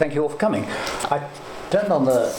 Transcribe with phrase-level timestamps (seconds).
[0.00, 0.64] thank you all for coming.
[1.10, 1.28] I
[1.68, 2.32] turned on the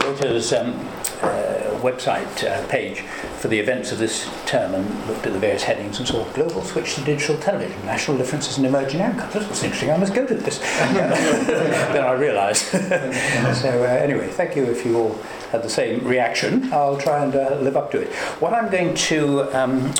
[0.00, 0.72] Reuters um,
[1.20, 3.02] uh, website uh, page
[3.38, 6.62] for the events of this term and looked at the various headings and saw global
[6.62, 9.34] switch to digital television, national differences in emerging outcomes.
[9.34, 10.58] That's interesting, I must go to this.
[10.78, 12.64] then I realised.
[12.70, 15.14] so uh, anyway, thank you if you all
[15.50, 16.72] had the same reaction.
[16.72, 18.10] I'll try and uh, live up to it.
[18.40, 19.92] What I'm going to um,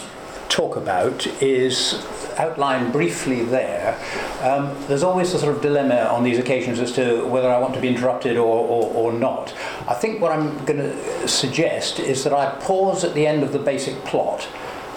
[0.49, 2.03] talk about is
[2.39, 3.99] outlined briefly there.
[4.41, 7.75] Um, there's always a sort of dilemma on these occasions as to whether I want
[7.75, 9.55] to be interrupted or, or, or not.
[9.89, 13.53] I think what I'm going to suggest is that I pause at the end of
[13.53, 14.49] the basic plot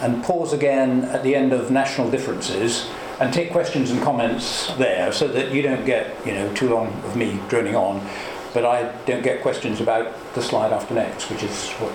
[0.02, 5.12] and pause again at the end of national differences and take questions and comments there
[5.12, 8.06] so that you don't get you know too long of me droning on
[8.54, 11.94] but I don't get questions about the slide after next which is what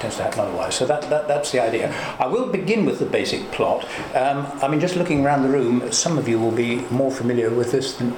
[0.00, 0.74] tends to happen otherwise.
[0.74, 1.94] So that, that, that's the idea.
[2.18, 3.84] I will begin with the basic plot.
[4.14, 7.50] Um, I mean, just looking around the room, some of you will be more familiar
[7.50, 8.14] with this than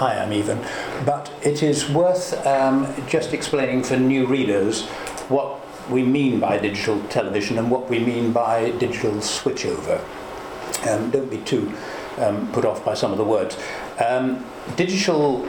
[0.00, 0.58] I am even,
[1.06, 4.86] but it is worth um, just explaining for new readers
[5.28, 10.00] what we mean by digital television and what we mean by digital switchover.
[10.88, 11.72] Um, don't be too
[12.18, 13.56] um, put off by some of the words.
[14.04, 14.44] Um,
[14.76, 15.46] digital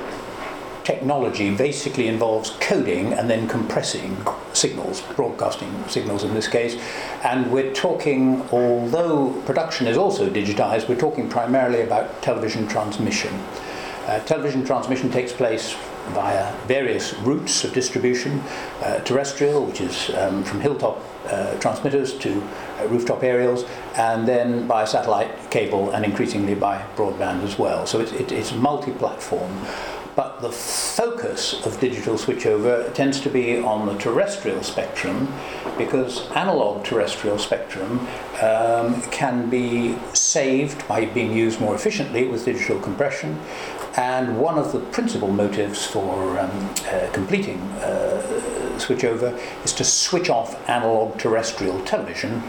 [0.86, 4.16] technology basically involves coding and then compressing
[4.54, 6.80] signals, broadcasting signals in this case.
[7.24, 13.34] And we're talking, although production is also digitized, we're talking primarily about television transmission.
[14.06, 15.76] Uh, television transmission takes place
[16.10, 18.40] via various routes of distribution,
[18.84, 22.44] uh, terrestrial, which is um, from hilltop uh, transmitters to
[22.80, 27.88] uh, rooftop aerials, and then by satellite cable and increasingly by broadband as well.
[27.88, 29.66] So it, it's multi-platform.
[30.16, 35.34] But the focus of digital switchover tends to be on the terrestrial spectrum
[35.78, 38.08] because analog terrestrial spectrum
[38.42, 43.40] um, can be saved by being used more efficiently with digital compression.
[43.98, 48.22] And one of the principal motives for um, uh, completing uh,
[48.78, 52.42] switchover is to switch off analog terrestrial television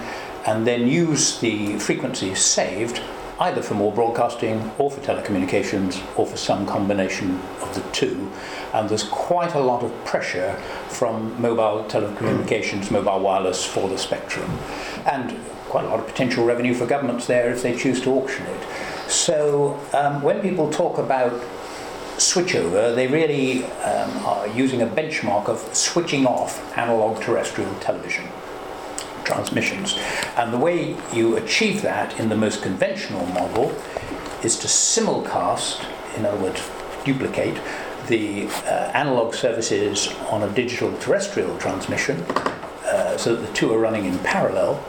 [0.47, 3.03] and then use the frequencies saved
[3.41, 8.31] either for more broadcasting or for telecommunications or for some combination of the two.
[8.73, 10.55] And there's quite a lot of pressure
[10.89, 14.51] from mobile telecommunications, mobile wireless for the spectrum.
[15.05, 15.39] And
[15.69, 18.67] quite a lot of potential revenue for governments there if they choose to auction it.
[19.11, 21.33] So um, when people talk about
[22.17, 28.27] switchover, they really um, are using a benchmark of switching off analog terrestrial television
[29.27, 29.99] transmissions.
[30.37, 33.71] And the way you achieve that in the most conventional model
[34.43, 35.85] is to simulcast,
[36.17, 36.63] in other words,
[37.05, 37.61] duplicate,
[38.07, 42.23] the uh, analog services on a digital terrestrial transmission
[42.87, 44.83] uh, so that the two are running in parallel.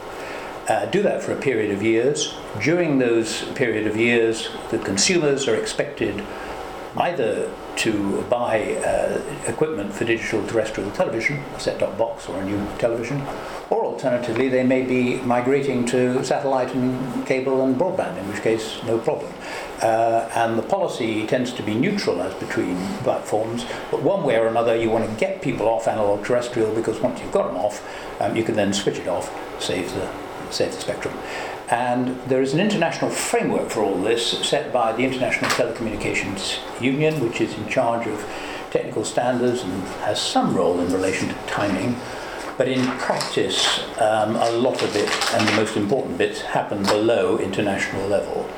[0.68, 2.34] Uh, do that for a period of years.
[2.62, 6.24] During those period of years, the consumers are expected
[6.96, 12.58] either to buy uh, equipment for digital terrestrial television, a set-top box or a new
[12.78, 13.22] television,
[13.70, 18.82] or alternatively they may be migrating to satellite and cable and broadband, in which case
[18.84, 19.32] no problem.
[19.80, 24.48] Uh, and the policy tends to be neutral as between platforms, but one way or
[24.48, 27.86] another you want to get people off analog terrestrial because once you've got them off,
[28.20, 30.10] um, you can then switch it off, save the,
[30.50, 31.16] save the spectrum.
[31.70, 37.20] And there is an international framework for all this set by the International Telecommunications Union,
[37.20, 38.26] which is in charge of
[38.70, 41.96] technical standards and has some role in relation to timing.
[42.56, 47.38] But in practice, um, a lot of it, and the most important bits, happen below
[47.38, 48.48] international level.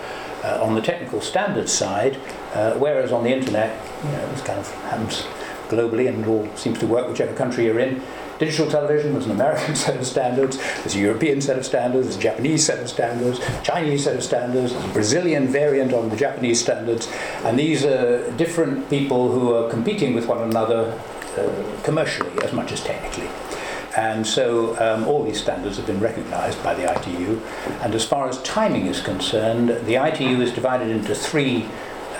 [0.44, 2.16] Uh, on the technical standards side,
[2.54, 5.24] uh, whereas on the internet, you know, this kind of happens
[5.70, 8.02] globally and all seems to work whichever country you're in,
[8.38, 12.16] digital television, there's an American set of standards, there's a European set of standards, there's
[12.16, 16.16] a Japanese set of standards, Chinese set of standards, there's a Brazilian variant on the
[16.16, 17.08] Japanese standards,
[17.44, 20.98] and these are different people who are competing with one another
[21.38, 23.28] uh, commercially as much as technically.
[23.96, 27.40] And so um, all these standards have been recognized by the ITU.
[27.82, 31.66] And as far as timing is concerned, the ITU is divided into three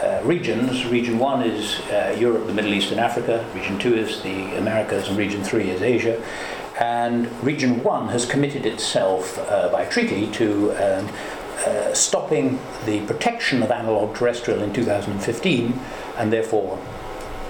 [0.03, 0.87] uh, regions.
[0.87, 3.45] Region 1 is uh, Europe, the Middle East and Africa.
[3.55, 6.23] Region 2 is the Americas and Region 3 is Asia.
[6.79, 11.09] And Region 1 has committed itself uh, by treaty to um,
[11.67, 15.79] uh, stopping the protection of analog terrestrial in 2015
[16.17, 16.79] and therefore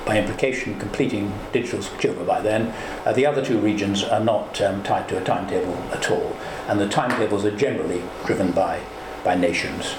[0.04, 2.74] by implication completing digital switchover by then.
[3.06, 6.36] Uh, the other two regions are not um, tied to a timetable at all
[6.66, 8.80] and the timetables are generally driven by,
[9.22, 9.94] by nations.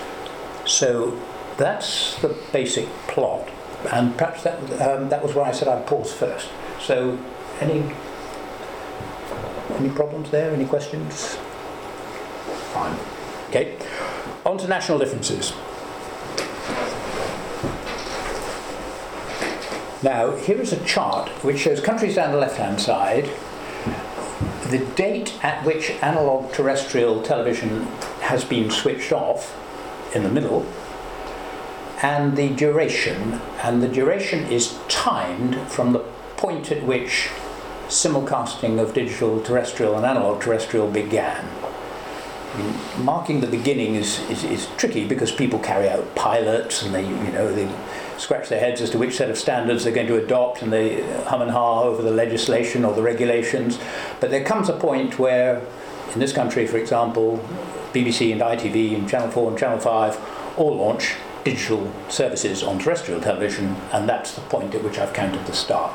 [0.66, 1.18] So
[1.62, 3.48] that's the basic plot,
[3.92, 6.50] and perhaps that um, that was why I said I'd pause first.
[6.80, 7.20] So,
[7.60, 7.84] any
[9.78, 10.52] any problems there?
[10.52, 11.36] Any questions?
[12.74, 12.98] Fine.
[13.50, 13.78] Okay.
[14.46, 15.54] On to national differences.
[20.04, 23.30] Now, here is a chart which shows countries down the left-hand side,
[24.72, 27.84] the date at which analog terrestrial television
[28.22, 29.56] has been switched off
[30.16, 30.66] in the middle,
[32.02, 33.42] and the duration.
[33.64, 36.00] And the duration is timed from the
[36.38, 37.30] point at which
[37.88, 41.46] simulcasting of digital terrestrial and analog terrestrial began.
[42.54, 46.94] I mean, marking the beginning is, is, is tricky because people carry out pilots and
[46.94, 47.70] they, you know, they
[48.18, 51.02] scratch their heads as to which set of standards they're going to adopt and they
[51.24, 53.80] hum and ha over the legislation or the regulations.
[54.20, 55.62] But there comes a point where,
[56.14, 57.38] in this country, for example,
[57.94, 63.22] BBC and ITV and Channel 4 and Channel 5 all launch digital services on terrestrial
[63.22, 65.92] television, and that's the point at which I've counted the start.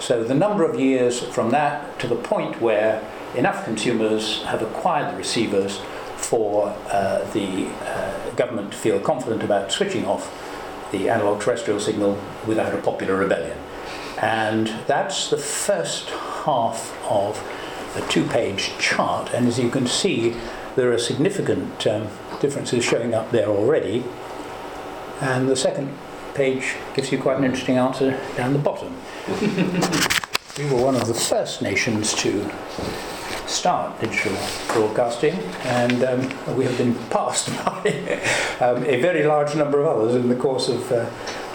[0.00, 3.02] So the number of years from that to the point where
[3.34, 5.80] enough consumers have acquired the receivers
[6.16, 10.32] for uh, the uh, government to feel confident about switching off
[10.92, 13.56] the analog terrestrial signal without a popular rebellion.
[14.20, 17.42] And that's the first half of
[17.96, 20.36] a two page chart, and as you can see,
[20.74, 22.08] there are significant um,
[22.40, 24.04] differences showing up there already.
[25.20, 25.90] And the second
[26.34, 28.94] page gives you quite an interesting answer down the bottom.
[30.58, 32.50] we were one of the first nations to
[33.46, 34.36] start digital
[34.68, 35.34] broadcasting,
[35.64, 38.20] and um, we have been passed by
[38.60, 41.08] um, a very large number of others in the course of uh,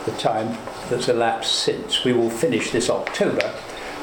[0.05, 0.57] the time
[0.89, 2.03] that's elapsed since.
[2.03, 3.53] We will finish this October.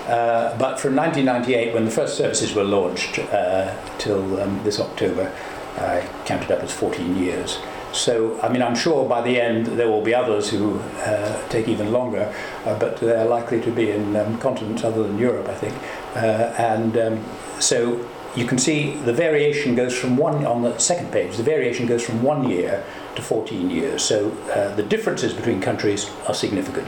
[0.06, 5.31] Uh, but from 1998, when the first services were launched, uh, till um, this October,
[5.76, 7.58] I counted up as 14 years.
[7.93, 11.69] So, I mean, I'm sure by the end there will be others who uh, take
[11.69, 12.32] even longer,
[12.64, 15.75] uh, but they're likely to be in um, continents other than Europe, I think.
[16.14, 17.25] Uh, and um,
[17.61, 18.06] so
[18.37, 22.05] you can see the variation goes from one, on the second page, the variation goes
[22.05, 22.85] from one year
[23.17, 24.02] to 14 years.
[24.02, 26.87] So uh, the differences between countries are significant.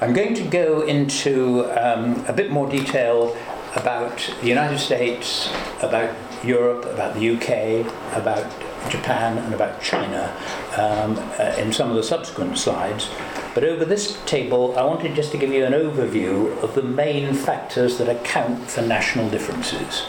[0.00, 3.36] I'm going to go into um, a bit more detail
[3.74, 5.50] about the United States,
[5.82, 7.86] about Europe, about the UK,
[8.16, 8.46] about
[8.90, 10.34] Japan, and about China
[10.76, 13.08] um, uh, in some of the subsequent slides.
[13.54, 17.34] But over this table, I wanted just to give you an overview of the main
[17.34, 20.02] factors that account for national differences.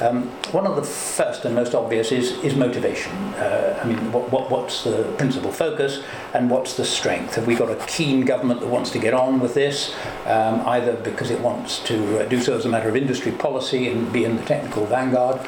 [0.00, 3.12] Um, one of the first and most obvious is, is motivation.
[3.34, 6.02] Uh, I mean, what, what, what's the principal focus
[6.32, 7.34] and what's the strength?
[7.34, 10.94] Have we got a keen government that wants to get on with this, um, either
[10.94, 14.24] because it wants to uh, do so as a matter of industry policy and be
[14.24, 15.38] in the technical vanguard,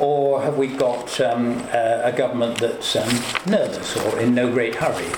[0.00, 3.08] or have we got um, uh, a government that's um,
[3.46, 5.08] nervous or in no great hurry?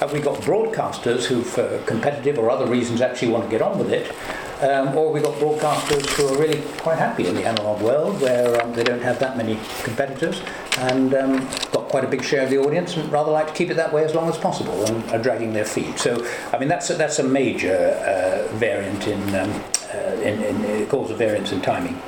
[0.00, 3.78] Have we got broadcasters who, for competitive or other reasons, actually want to get on
[3.78, 4.14] with it?
[4.60, 8.60] Um, or we've got broadcasters who are really quite happy in the analog world where
[8.60, 10.42] um, they don't have that many competitors
[10.78, 11.36] and um,
[11.70, 13.92] got quite a big share of the audience and rather like to keep it that
[13.92, 15.96] way as long as possible and are dragging their feet.
[15.98, 19.64] So, I mean, that's a, that's a major uh, variant in, um,
[19.94, 22.00] uh, in, in, it calls a variance in timing.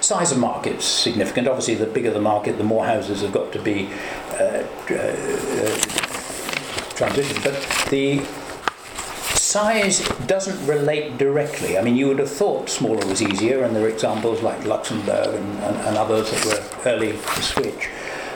[0.00, 1.48] Size of market's significant.
[1.48, 3.88] Obviously, the bigger the market, the more houses have got to be
[4.32, 5.78] uh, uh
[6.94, 7.40] transition.
[7.42, 7.54] But
[7.90, 8.22] the
[9.48, 11.78] size doesn't relate directly.
[11.78, 15.34] I mean, you would have thought smaller was easier, and there are examples like Luxembourg
[15.34, 17.88] and, and, and others that were early to switch.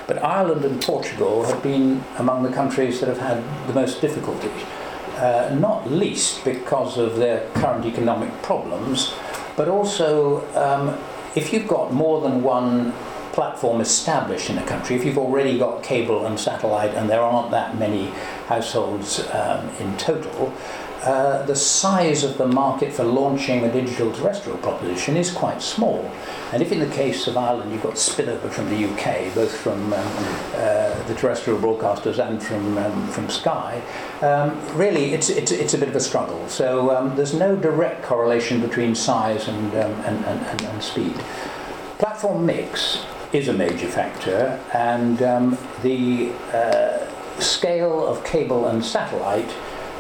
[0.07, 4.63] But Ireland and Portugal have been among the countries that have had the most difficulties,
[5.17, 9.15] uh, not least because of their current economic problems,
[9.57, 10.99] but also um,
[11.35, 12.93] if you've got more than one
[13.33, 17.51] platform established in a country, if you've already got cable and satellite and there aren't
[17.51, 18.07] that many
[18.47, 20.53] households um, in total,
[21.03, 26.09] uh, the size of the market for launching a digital terrestrial proposition is quite small.
[26.53, 29.93] And if in the case of Ireland you've got spillover from the UK, both from
[29.93, 30.09] um,
[30.55, 33.83] uh, the terrestrial broadcasters and from, um, from Sky,
[34.21, 36.49] um, really it's, it's, it's a bit of a struggle.
[36.49, 41.15] So um, there's no direct correlation between size and, um, and, and, and, speed.
[41.99, 49.51] Platform mix is a major factor, and um, the uh, scale of cable and satellite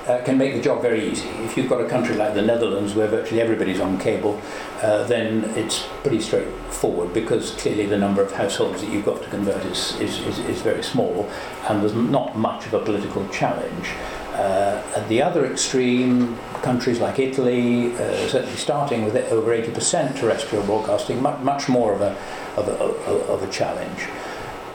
[0.06, 1.28] uh, can make the job very easy.
[1.44, 4.40] If you've got a country like the Netherlands where virtually everybody's on cable,
[4.82, 9.28] uh, then it's pretty straightforward because clearly the number of households that you've got to
[9.28, 11.30] convert is, is, is, is very small
[11.68, 13.90] and there's not much of a political challenge.
[14.32, 20.64] Uh, at the other extreme, countries like Italy, uh, certainly starting with over 80% terrestrial
[20.64, 22.16] broadcasting, much, much more of a,
[22.56, 24.08] of a, of a challenge.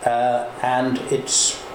[0.06, 1.67] Uh, and it's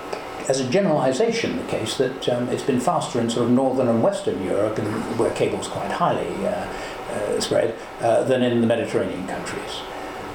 [0.48, 4.02] as a generalisation the case that um, it's been faster in sort of northern and
[4.02, 9.26] western Europe, and where cable's quite highly uh, uh, spread, uh, than in the Mediterranean
[9.26, 9.80] countries.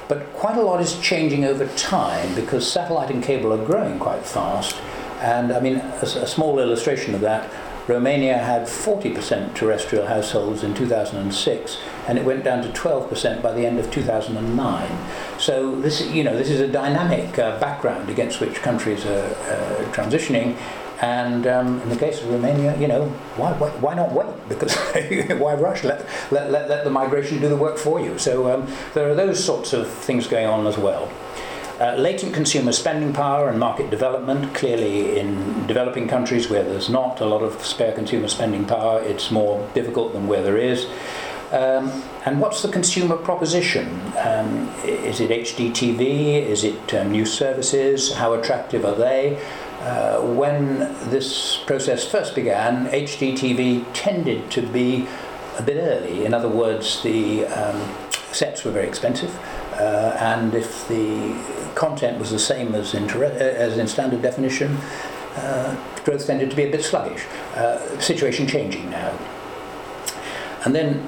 [0.07, 4.23] But quite a lot is changing over time because satellite and cable are growing quite
[4.25, 4.75] fast.
[5.19, 7.49] And I mean, a, a small illustration of that
[7.87, 11.77] Romania had 40% terrestrial households in 2006,
[12.07, 15.39] and it went down to 12% by the end of 2009.
[15.39, 19.91] So this, you know, this is a dynamic uh, background against which countries are uh,
[19.93, 20.57] transitioning.
[20.99, 23.05] And um, in the case of Romania, you know,
[23.37, 24.27] why, why, why not wait?
[24.49, 24.75] Because
[25.39, 25.83] why rush?
[25.83, 28.17] Let, let, let, let the migration do the work for you.
[28.17, 31.09] So um, there are those sorts of things going on as well.
[31.79, 34.55] Uh, latent consumer spending power and market development.
[34.55, 39.29] Clearly, in developing countries where there's not a lot of spare consumer spending power, it's
[39.29, 40.87] more difficult than where there is.
[41.51, 43.87] Um, and what's the consumer proposition?
[44.17, 46.47] Um, is it HDTV?
[46.47, 48.11] Is it um, new services?
[48.15, 49.39] How attractive are they?
[49.81, 50.79] Uh, when
[51.11, 55.07] this process first began, HDTV tended to be
[55.59, 56.25] a bit early.
[56.25, 57.95] In other words, the um,
[58.31, 59.33] sets were very expensive,
[59.73, 61.35] uh, and if the
[61.77, 64.77] content was the same as in, as in standard definition,
[65.35, 67.23] uh, growth tended to be a bit sluggish.
[67.55, 69.17] Uh, situation changing now.
[70.65, 71.07] And then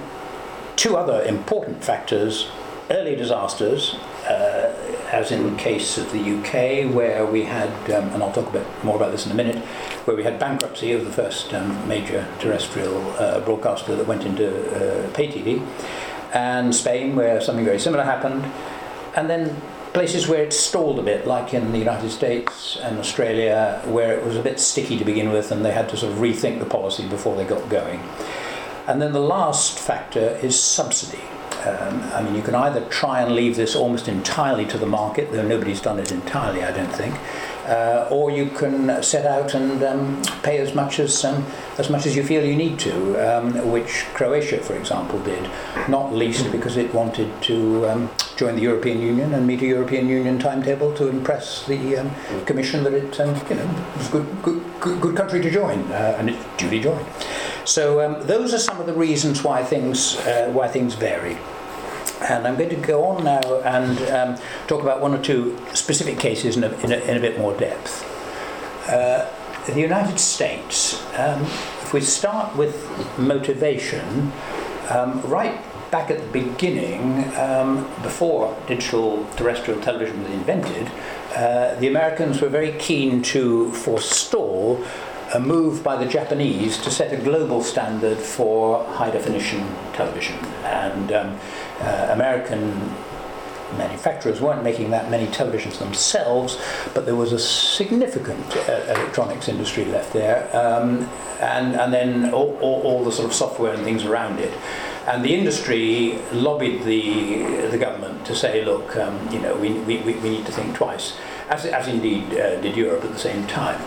[0.75, 2.49] two other important factors
[2.91, 3.95] early disasters,
[4.27, 4.73] uh,
[5.11, 8.51] as in the case of the UK, where we had, um, and I'll talk a
[8.51, 9.57] bit more about this in a minute,
[10.05, 14.47] where we had bankruptcy of the first um, major terrestrial uh, broadcaster that went into
[14.49, 15.65] uh, pay TV,
[16.33, 18.45] and Spain, where something very similar happened,
[19.15, 19.55] and then
[19.93, 24.24] places where it stalled a bit, like in the United States and Australia, where it
[24.24, 26.65] was a bit sticky to begin with, and they had to sort of rethink the
[26.65, 28.00] policy before they got going.
[28.88, 31.24] And then the last factor is subsidy.
[31.65, 35.31] Um, I mean, you can either try and leave this almost entirely to the market,
[35.31, 37.19] though nobody's done it entirely, I don't think,
[37.67, 41.46] uh, or you can set out and um, pay as much as um,
[41.77, 45.50] as much as you feel you need to, um, which Croatia, for example, did,
[45.89, 50.08] not least because it wanted to um, join the European Union and meet a European
[50.08, 52.10] Union timetable to impress the um,
[52.46, 55.79] Commission that it um, you know was a good, good, good, good country to join,
[55.91, 57.05] uh, and it duly joined.
[57.65, 61.38] So um, those are some of the reasons why things uh, why things vary.
[62.22, 66.17] And I'm going to go on now and um, talk about one or two specific
[66.17, 68.05] cases in a, in a, in a bit more depth.
[68.88, 69.29] Uh,
[69.65, 71.43] the United States, um,
[71.84, 72.75] if we start with
[73.17, 74.31] motivation,
[74.89, 75.60] um, right
[75.91, 80.91] back at the beginning, um, before digital terrestrial television was invented,
[81.36, 84.84] uh, the Americans were very keen to forestall
[85.34, 90.36] a move by the Japanese to set a global standard for high definition television.
[90.63, 91.39] And um,
[91.81, 92.96] uh, American
[93.77, 96.59] manufacturers weren't making that many televisions themselves,
[96.93, 101.09] but there was a significant uh, electronics industry left there, um,
[101.39, 104.53] and, and then all, all, all, the sort of software and things around it.
[105.07, 109.97] And the industry lobbied the, the government to say, look, um, you know, we, we,
[109.97, 111.17] we need to think twice,
[111.49, 113.81] as, as indeed uh, did Europe at the same time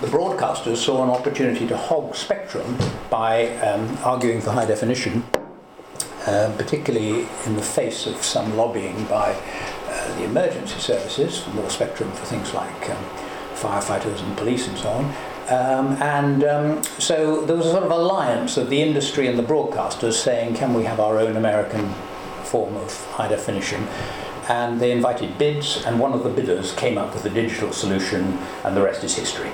[0.00, 2.78] the broadcasters saw an opportunity to hog spectrum
[3.10, 5.24] by um, arguing for high definition,
[6.28, 9.32] uh, particularly in the face of some lobbying by
[9.86, 13.02] uh, the emergency services for more spectrum for things like um,
[13.54, 15.04] firefighters and police and so on.
[15.48, 19.42] Um, and um, so there was a sort of alliance of the industry and the
[19.42, 21.88] broadcasters saying, can we have our own American
[22.44, 23.88] form of high definition?
[24.50, 28.38] And they invited bids, and one of the bidders came up with a digital solution,
[28.64, 29.50] and the rest is history.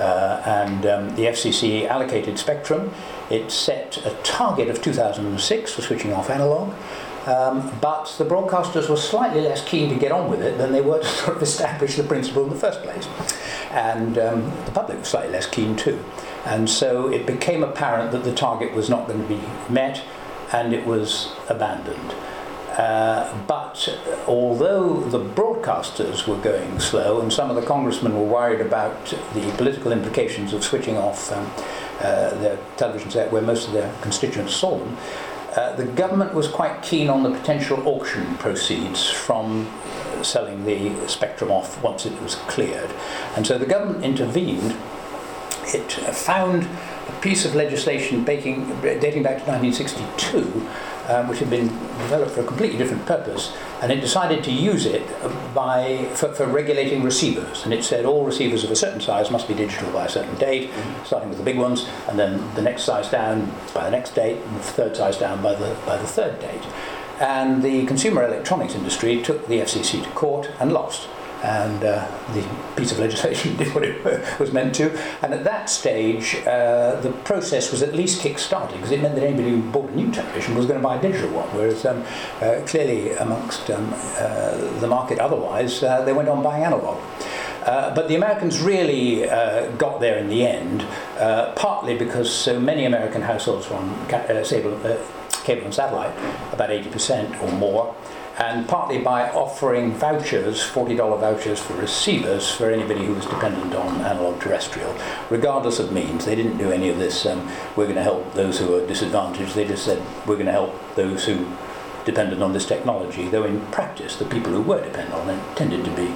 [0.00, 2.92] Uh, and um, the FCC allocated spectrum.
[3.30, 6.72] It set a target of 2006 for switching off analog.
[7.26, 10.80] Um, but the broadcasters were slightly less keen to get on with it than they
[10.80, 13.08] were to sort of establish the principle in the first place.
[13.70, 16.02] And um, the public was slightly less keen too.
[16.44, 20.02] And so it became apparent that the target was not going to be met
[20.52, 22.14] and it was abandoned.
[22.76, 23.88] Uh, but
[24.26, 29.50] although the broadcasters were going slow and some of the congressmen were worried about the
[29.56, 31.50] political implications of switching off um,
[32.00, 34.96] uh, their television set where most of their constituents saw them,
[35.56, 39.66] uh, the government was quite keen on the potential auction proceeds from
[40.22, 42.90] selling the spectrum off once it was cleared.
[43.36, 44.76] And so the government intervened.
[45.68, 46.68] It found
[47.08, 50.68] a piece of legislation dating back to 1962
[51.08, 54.86] um, which had been developed for a completely different purpose, and it decided to use
[54.86, 55.06] it
[55.54, 57.64] by, for, for, regulating receivers.
[57.64, 60.34] And it said all receivers of a certain size must be digital by a certain
[60.36, 60.70] date,
[61.04, 64.38] starting with the big ones, and then the next size down by the next date,
[64.38, 66.62] and the third size down by the, by the third date.
[67.20, 71.08] And the consumer electronics industry took the FCC to court and lost
[71.46, 74.04] and uh, the piece of legislation did what it
[74.40, 74.90] was meant to.
[75.22, 79.22] And at that stage, uh, the process was at least kick-started because it meant that
[79.22, 82.02] anybody who bought a new television was going to buy a digital one, whereas um,
[82.40, 87.00] uh, clearly amongst um, uh, the market otherwise, uh, they went on buying analog.
[87.62, 89.26] Uh, but the Americans really
[89.76, 90.84] got there in the end,
[91.56, 94.78] partly because so many American households were on cable,
[95.42, 96.16] cable and satellite,
[96.52, 97.94] about 80% or more,
[98.38, 104.00] and partly by offering vouchers, $40 vouchers for receivers for anybody who was dependent on
[104.02, 104.94] analog terrestrial,
[105.30, 106.26] regardless of means.
[106.26, 109.54] They didn't do any of this, um, we're going to help those who are disadvantaged.
[109.54, 111.46] They just said, we're going to help those who
[112.04, 115.84] dependent on this technology, though in practice the people who were dependent on it tended
[115.84, 116.06] to be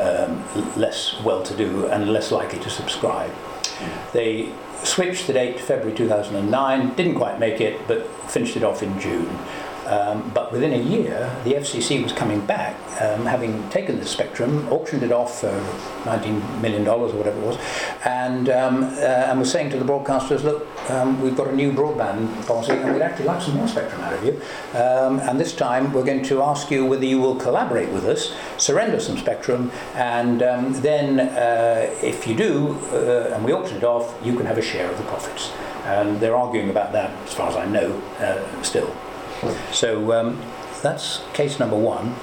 [0.00, 0.44] um,
[0.76, 3.32] less well-to-do and less likely to subscribe.
[4.12, 4.52] They
[4.84, 8.98] switched the date to February 2009, didn't quite make it, but finished it off in
[9.00, 9.38] June.
[9.90, 14.68] Um, but within a year, the FCC was coming back, um, having taken the spectrum,
[14.68, 15.50] auctioned it off for
[16.04, 17.58] $19 million or whatever it was,
[18.04, 21.72] and, um, uh, and was saying to the broadcasters, look, um, we've got a new
[21.72, 24.40] broadband policy and we'd actually like some more spectrum out of you.
[24.78, 28.32] Um, and this time we're going to ask you whether you will collaborate with us,
[28.58, 33.84] surrender some spectrum, and um, then uh, if you do, uh, and we auction it
[33.84, 35.50] off, you can have a share of the profits.
[35.84, 38.94] And they're arguing about that, as far as I know, uh, still.
[39.72, 40.40] So um,
[40.82, 42.14] that's case number one.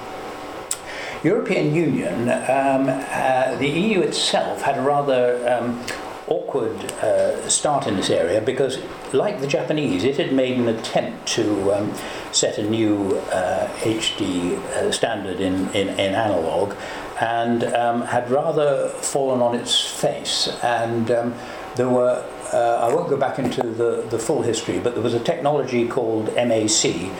[1.24, 5.84] European Union, um, uh, the EU itself had a rather um,
[6.28, 8.78] awkward uh, start in this area because,
[9.12, 11.92] like the Japanese, it had made an attempt to um,
[12.30, 16.74] set a new uh, HD uh, standard in, in, in analog
[17.20, 20.48] and um, had rather fallen on its face.
[20.62, 21.34] And um,
[21.74, 25.14] there were uh, I won't go back into the, the full history, but there was
[25.14, 27.10] a technology called MAC,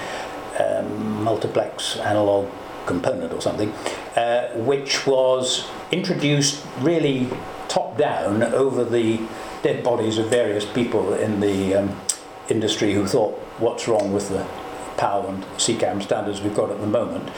[0.58, 2.48] um, multiplex analog
[2.86, 3.70] component or something,
[4.16, 7.28] uh, which was introduced really
[7.68, 9.20] top down over the
[9.62, 12.00] dead bodies of various people in the um,
[12.48, 14.46] industry who thought, what's wrong with the
[14.96, 17.28] PAL and SECAM standards we've got at the moment.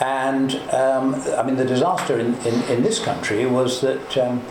[0.00, 4.44] And um, I mean, the disaster in, in, in this country was that um,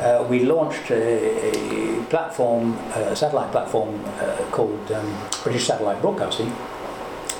[0.00, 6.52] uh, we launched a, a platform, a satellite platform uh, called um, British Satellite Broadcasting,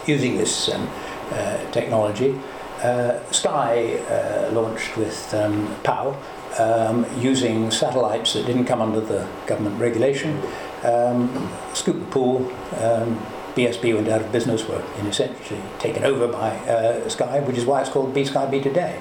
[0.07, 0.89] using this um,
[1.33, 2.39] uh, technology.
[2.83, 6.17] Uh, Sky uh, launched with um, PAL,
[6.59, 10.41] um, using satellites that didn't come under the government regulation.
[10.83, 13.21] Um, scooped the pool, um,
[13.55, 17.65] BSB went out of business, were in essentially taken over by uh, Sky, which is
[17.65, 19.01] why it's called B Sky B today.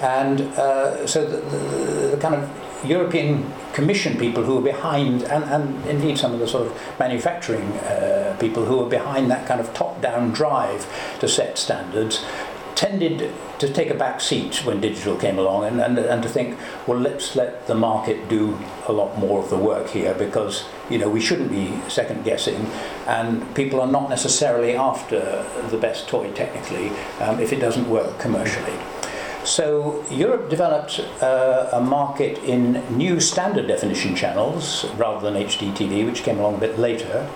[0.00, 5.44] And uh, so the, the, the, kind of European Commission people who were behind, and,
[5.44, 9.60] and indeed some of the sort of manufacturing uh, people who were behind that kind
[9.60, 10.86] of top-down drive
[11.20, 12.24] to set standards,
[12.76, 16.58] tended to take a back seat when digital came along and, and, and to think,
[16.86, 20.98] well, let's let the market do a lot more of the work here because, you
[20.98, 22.66] know, we shouldn't be second guessing
[23.06, 28.18] and people are not necessarily after the best toy technically um, if it doesn't work
[28.18, 28.78] commercially.
[29.46, 36.24] So Europe developed uh, a market in new standard definition channels rather than HDTV, which
[36.24, 37.30] came along a bit later.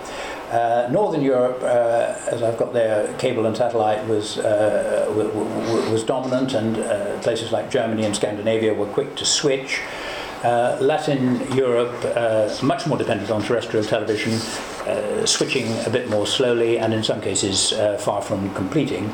[0.51, 5.09] Uh, Northern Europe, uh, as I've got there, cable and satellite was uh,
[5.89, 9.79] was dominant, and uh, places like Germany and Scandinavia were quick to switch.
[10.43, 11.95] Uh, Latin Europe,
[12.61, 14.37] much more dependent on terrestrial television,
[15.25, 19.13] switching a bit more slowly, and in some cases far from completing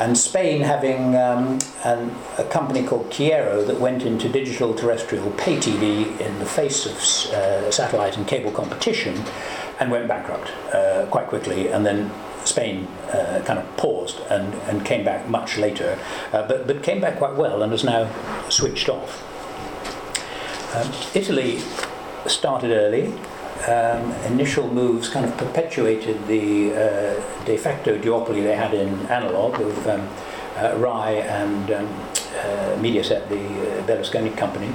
[0.00, 5.58] and Spain having um, an, a company called Quiero that went into digital terrestrial pay
[5.58, 6.94] TV in the face of
[7.34, 9.22] uh, satellite and cable competition
[9.78, 12.10] and went bankrupt uh, quite quickly and then
[12.44, 15.98] Spain uh, kind of paused and, and came back much later
[16.32, 18.10] uh, but, but came back quite well and has now
[18.48, 19.26] switched off.
[20.74, 21.60] Um, Italy
[22.26, 23.12] started early
[23.68, 29.60] um, initial moves kind of perpetuated the uh, de facto duopoly they had in analog
[29.60, 30.08] of um,
[30.56, 34.70] uh, RAI and um, uh, Mediaset, the uh, Berlusconi company.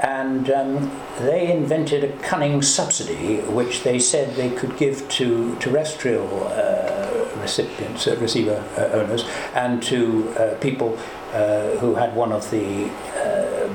[0.00, 6.46] And um, they invented a cunning subsidy which they said they could give to terrestrial
[6.46, 10.96] uh, recipients, uh, receiver owners, and to people
[11.80, 12.88] who had one of the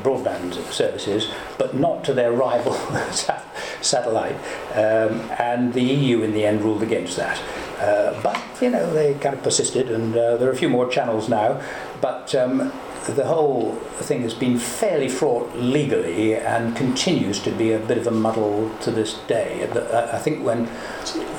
[0.02, 2.74] broadband services, but not to their rival
[3.82, 4.36] satellite.
[4.74, 7.42] Um, and the EU in the end ruled against that.
[7.80, 10.88] Uh, but, you know, they kind of persisted, and uh, there are a few more
[10.88, 11.62] channels now.
[12.02, 12.72] But um,
[13.08, 18.08] the whole thing has been fairly fraught legally and continues to be a bit of
[18.08, 19.68] a muddle to this day.
[20.14, 20.70] I think when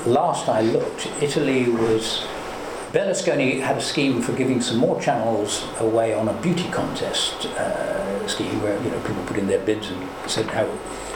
[0.05, 2.27] last I looked, Italy was
[2.95, 8.25] Berlusconi had a scheme for giving some more channels away on a beauty contest uh,
[8.25, 10.65] scheme where you know people put in their bids and said how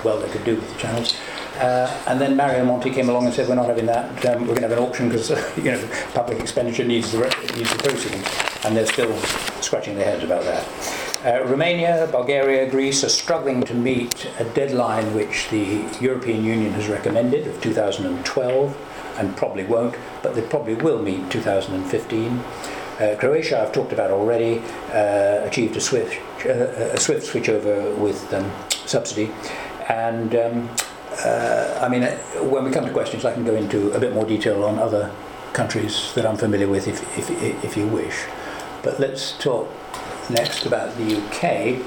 [0.04, 1.16] well they could do with the channels.
[1.56, 4.26] Uh, and then Mario Monti came along and said, "We're not having that.
[4.26, 7.20] Um, we're going to have an auction because uh, you know public expenditure needs the
[7.56, 8.28] needs the proceeds."
[8.66, 9.16] And they're still
[9.62, 11.09] scratching their heads about that.
[11.26, 16.88] Uh, Romania, Bulgaria, Greece are struggling to meet a deadline which the European Union has
[16.88, 22.40] recommended of 2012 and probably won't, but they probably will meet 2015.
[22.40, 24.60] Uh, Croatia, I've talked about already,
[24.94, 28.50] uh, achieved a swift, uh, a swift switchover with um,
[28.86, 29.30] subsidy.
[29.90, 30.70] And um,
[31.26, 32.04] uh, I mean,
[32.50, 35.12] when we come to questions, I can go into a bit more detail on other
[35.52, 37.30] countries that I'm familiar with if, if,
[37.66, 38.24] if you wish.
[38.84, 39.70] But let's talk
[40.30, 41.82] next about the UK.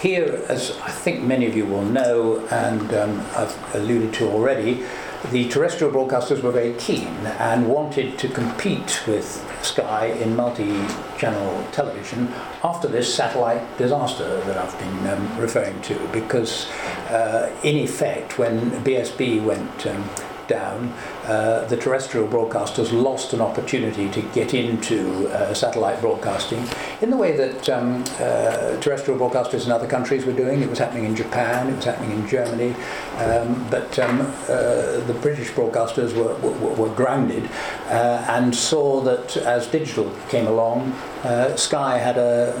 [0.00, 4.84] Here, as I think many of you will know, and um, I've alluded to already,
[5.32, 7.08] the terrestrial broadcasters were very keen
[7.40, 14.78] and wanted to compete with Sky in multi-channel television after this satellite disaster that I've
[14.78, 16.68] been um, referring to because
[17.10, 20.08] uh, in effect when BSB went um,
[20.48, 20.92] down,
[21.24, 26.66] uh, the terrestrial broadcasters lost an opportunity to get into uh, satellite broadcasting
[27.00, 30.62] in the way that um, uh, terrestrial broadcasters in other countries were doing.
[30.62, 32.74] It was happening in Japan, it was happening in Germany,
[33.18, 37.48] um, but um, uh, the British broadcasters were, were, were grounded
[37.86, 40.92] uh, and saw that as digital came along,
[41.24, 42.54] uh, Sky had a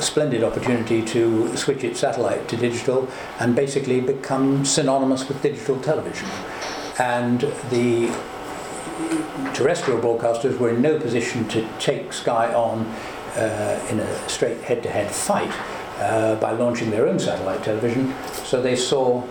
[0.00, 6.28] splendid opportunity to switch its satellite to digital and basically become synonymous with digital television
[6.98, 8.08] and the
[9.52, 12.86] terrestrial broadcasters were in no position to take Sky on
[13.36, 15.50] uh, in a straight head-to-head fight
[15.98, 18.14] uh, by launching their own satellite television.
[18.44, 19.24] So they saw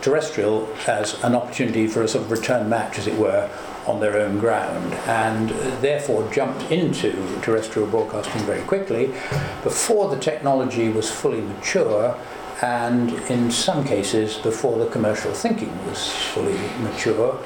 [0.00, 3.50] terrestrial as an opportunity for a sort of return match, as it were,
[3.86, 5.48] on their own ground, and
[5.82, 9.06] therefore jumped into terrestrial broadcasting very quickly
[9.64, 12.16] before the technology was fully mature
[12.62, 17.38] and in some cases before the commercial thinking was fully mature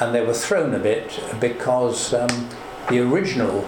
[0.00, 2.48] and they were thrown a bit because um,
[2.90, 3.66] the original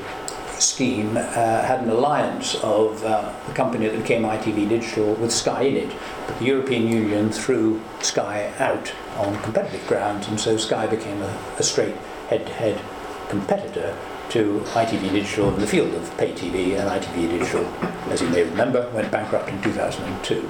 [0.60, 5.62] scheme uh, had an alliance of uh, the company that became ITV Digital with Sky
[5.62, 5.96] in it.
[6.26, 11.38] But the European Union threw Sky out on competitive grounds, and so Sky became a,
[11.58, 11.94] a straight
[12.28, 12.80] head-to-head
[13.28, 13.96] competitor
[14.30, 17.64] to ITV Digital in the field of pay TV, and ITV Digital,
[18.10, 20.48] as you may remember, went bankrupt in 2002.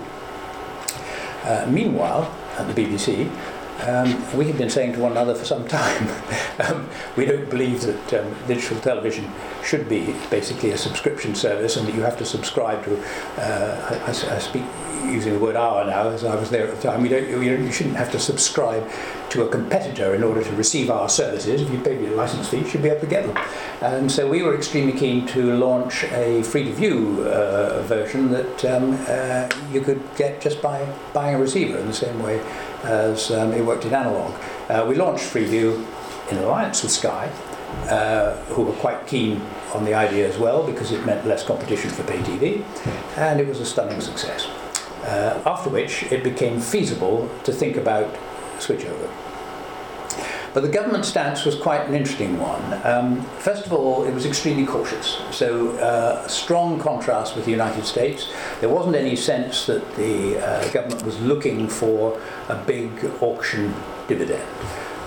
[1.45, 3.31] Uh, meanwhile, at the BBC,
[3.87, 6.09] um, we have been saying to one another for some time,
[6.59, 9.31] um, we don't believe that um, digital television
[9.63, 13.01] should be basically a subscription service and that you have to subscribe to,
[13.39, 14.65] uh, I, I, speak
[15.05, 17.43] using the word our now, as I was there at the time, we don't, don't,
[17.45, 18.91] you shouldn't have to subscribe
[19.31, 21.61] to a competitor in order to receive our services.
[21.61, 23.37] If you pay your license fee, you should be able to get them.
[23.81, 29.49] And so we were extremely keen to launch a free-to-view uh, version that um, uh,
[29.73, 32.41] you could get just by buying a receiver in the same way
[32.85, 34.33] as um, it worked in analog.
[34.69, 35.85] Uh, we launched Freeview
[36.31, 37.31] in alliance with Sky,
[37.89, 39.41] uh, who were quite keen
[39.75, 42.65] on the idea as well because it meant less competition for pay TV,
[43.17, 44.47] and it was a stunning success.
[45.05, 48.15] Uh, after which it became feasible to think about
[48.59, 49.11] switchover.
[50.55, 52.81] But the government stance was quite an interesting one.
[52.85, 55.21] Um, first of all, it was extremely cautious.
[55.31, 58.33] So, uh, strong contrast with the United States.
[58.61, 62.91] There wasn't any sense that the uh, government was looking for a big
[63.21, 63.75] auction
[64.09, 64.43] dividend.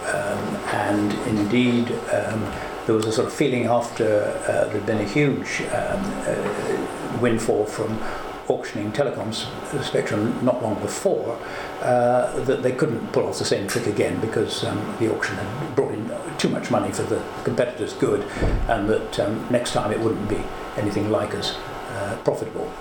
[0.06, 2.52] Um, and indeed, um,
[2.86, 7.66] there was a sort of feeling after uh, there'd been a huge um, uh, windfall
[7.66, 8.00] from
[8.48, 9.46] auctioning telecoms
[9.84, 11.38] spectrum not long before,
[11.82, 15.76] uh, that they couldn't pull off the same trick again because um, the auction had
[15.76, 18.22] brought in too much money for the competitors' good,
[18.68, 20.42] and that um, next time it wouldn't be
[20.78, 21.56] anything like as
[21.90, 22.72] uh, profitable.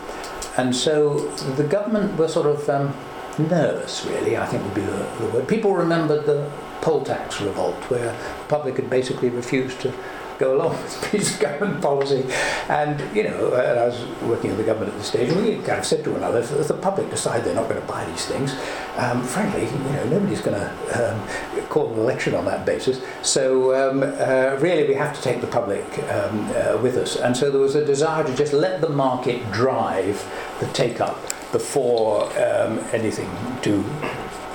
[0.57, 2.94] And so the government were sort of um,
[3.38, 5.49] nervous, really, I think would be the, the word.
[5.49, 9.92] People remembered the poll tax revolt, where the public had basically refused to
[10.40, 12.24] go along with piece of government policy.
[12.68, 15.55] And, you know, and I was working in the government at the stage, and we
[15.57, 18.05] kind of said to one another, if the public decide they're not going to buy
[18.07, 18.57] these things,
[18.96, 23.00] um, frankly, you know, nobody's going to um, call an election on that basis.
[23.22, 27.16] So um, uh, really, we have to take the public um, uh, with us.
[27.16, 30.26] And so there was a desire to just let the market drive
[30.59, 31.16] the take-up
[31.53, 33.85] before um, anything too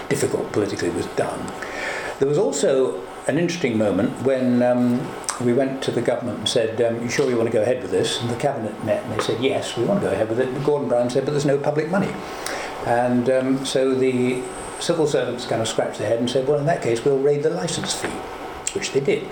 [0.10, 1.40] difficult politically was done.
[2.20, 5.06] There was also an interesting moment when um,
[5.42, 7.82] we went to the government and said, um, you sure you want to go ahead
[7.82, 8.22] with this?
[8.22, 10.50] And the cabinet met and they said, yes, we want to go ahead with it.
[10.50, 12.14] And Gordon Brown said, but there's no public money.
[12.86, 14.44] And um, so the
[14.80, 17.44] civil servants kind of scratched their head and said, well, in that case, we'll raid
[17.44, 18.08] the license fee,
[18.74, 19.28] which they did.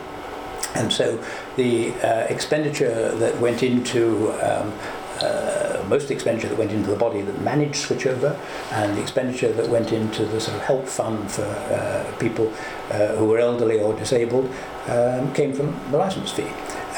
[0.76, 1.24] And so
[1.56, 4.74] the uh, expenditure that went into um,
[5.22, 8.38] uh, most expenditure that went into the body that managed switchover
[8.72, 12.52] and the expenditure that went into the sort of help fund for uh, people
[12.92, 14.50] uh, who were elderly or disabled
[14.88, 16.48] um, came from the license fee.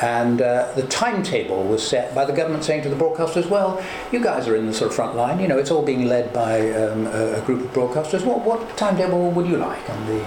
[0.01, 4.19] And uh, the timetable was set by the government saying to the broadcasters, well, you
[4.19, 6.71] guys are in the sort of front line, you know, it's all being led by
[6.71, 8.25] um, a, a, group of broadcasters.
[8.25, 9.89] What, what timetable would you like?
[9.89, 10.25] And the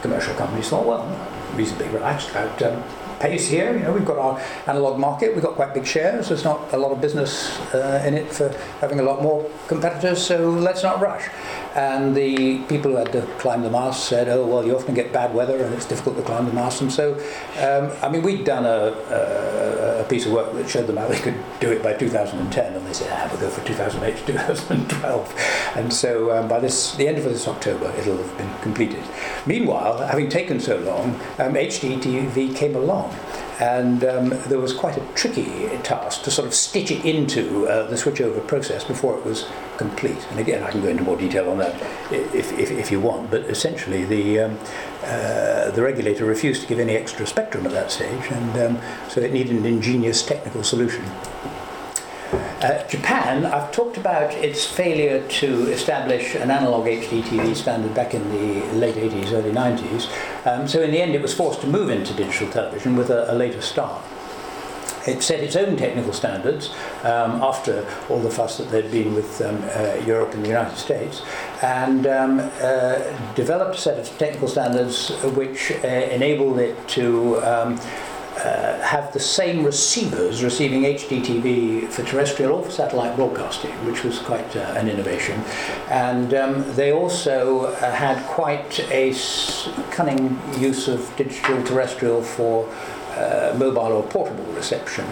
[0.00, 1.04] commercial companies thought, well,
[1.54, 2.82] reasonably relaxed about um,
[3.24, 3.72] pace here.
[3.72, 6.28] You know, we've got our analog market, we've got quite big shares.
[6.28, 10.24] There's not a lot of business uh, in it for having a lot more competitors,
[10.24, 11.28] so let's not rush.
[11.74, 15.12] And the people who had to climb the mast said, oh, well, you often get
[15.12, 16.82] bad weather and it's difficult to climb the mast.
[16.82, 17.14] And so,
[17.58, 18.92] um, I mean, we'd done a,
[20.00, 22.86] a, piece of work that showed them how they could do it by 2010, and
[22.86, 25.72] they said, ah, we'll go for 2008 to 2012.
[25.76, 29.02] And so um, by this, the end of this October, it'll have been completed.
[29.46, 33.14] Meanwhile, having taken so long, um, HDTV came along
[33.60, 37.86] and um, there was quite a tricky task to sort of stitch it into uh,
[37.86, 40.26] the switchover process before it was complete.
[40.30, 41.74] And again, I can go into more detail on that
[42.12, 44.58] if, if, if you want, but essentially the, um,
[45.04, 49.20] uh, the regulator refused to give any extra spectrum at that stage, and um, so
[49.20, 51.04] it needed an ingenious technical solution.
[52.64, 58.26] Uh, Japan, I've talked about its failure to establish an analog HDTV standard back in
[58.30, 60.08] the late 80s, early 90s.
[60.46, 63.30] Um, so in the end, it was forced to move into digital television with a,
[63.30, 64.02] a later start.
[65.06, 66.70] It set its own technical standards
[67.02, 70.78] um, after all the fuss that there'd been with um, uh, Europe and the United
[70.78, 71.20] States,
[71.60, 77.78] and um, uh, developed a set of technical standards which uh, enabled it to um,
[78.36, 84.18] uh, have the same receivers receiving HDTV for terrestrial or for satellite broadcasting, which was
[84.18, 85.40] quite uh, an innovation.
[85.88, 89.14] And um, they also uh, had quite a
[89.90, 92.68] cunning use of digital terrestrial for
[93.16, 95.04] uh, mobile or portable reception.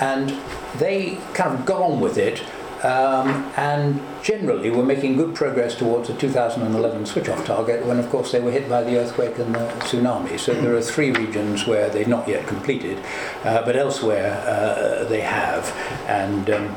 [0.00, 0.38] And
[0.78, 2.42] they kind of got on with it
[2.82, 8.32] um, and generally we're making good progress towards a 2011 switch-off target when of course
[8.32, 10.38] they were hit by the earthquake and the tsunami.
[10.38, 12.98] So there are three regions where they've not yet completed,
[13.44, 15.70] uh, but elsewhere uh, they have.
[16.08, 16.76] And um,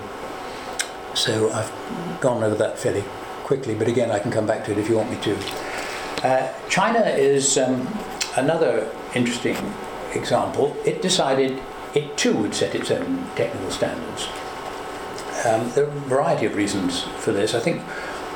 [1.15, 1.71] so I've
[2.21, 3.03] gone over that fairly
[3.43, 5.37] quickly, but again I can come back to it if you want me to.
[6.23, 7.87] Uh, China is um,
[8.37, 9.57] another interesting
[10.13, 10.75] example.
[10.85, 11.61] It decided
[11.95, 14.27] it too would set its own technical standards.
[15.43, 17.53] Um, there are a variety of reasons for this.
[17.53, 17.81] I think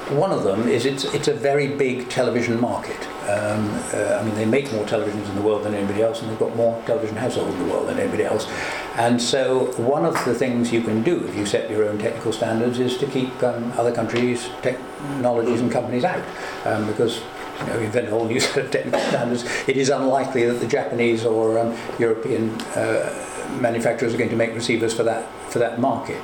[0.09, 2.99] one of them is it's, it's a very big television market.
[3.29, 6.31] Um, uh, I mean, they make more televisions in the world than anybody else, and
[6.31, 8.47] they've got more television households in the world than anybody else.
[8.95, 12.33] And so, one of the things you can do if you set your own technical
[12.33, 16.23] standards is to keep um, other countries' technologies and companies out,
[16.65, 17.21] um, because
[17.59, 19.43] you know, invent a whole new set of technical standards.
[19.67, 23.13] It is unlikely that the Japanese or um, European uh,
[23.62, 26.23] manufacturers are going to make receivers for that for that market.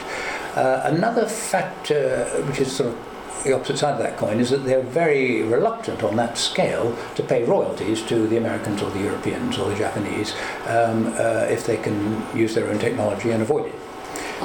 [0.55, 4.63] Uh, another factor, which is sort of the opposite side of that coin, is that
[4.63, 9.57] they're very reluctant on that scale to pay royalties to the Americans or the Europeans
[9.57, 10.33] or the Japanese
[10.67, 13.75] um, uh, if they can use their own technology and avoid it.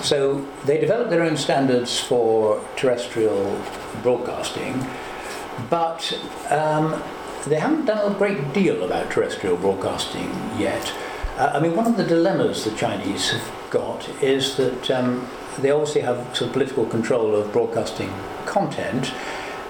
[0.02, 3.60] So they developed their own standards for terrestrial
[4.02, 4.84] broadcasting,
[5.68, 6.18] but
[6.50, 7.02] um,
[7.46, 10.92] they haven't done a great deal about terrestrial broadcasting yet.
[11.36, 15.70] Uh, I mean, one of the dilemmas the Chinese have got is that um, they
[15.70, 18.12] obviously have sort of political control of broadcasting
[18.46, 19.12] content,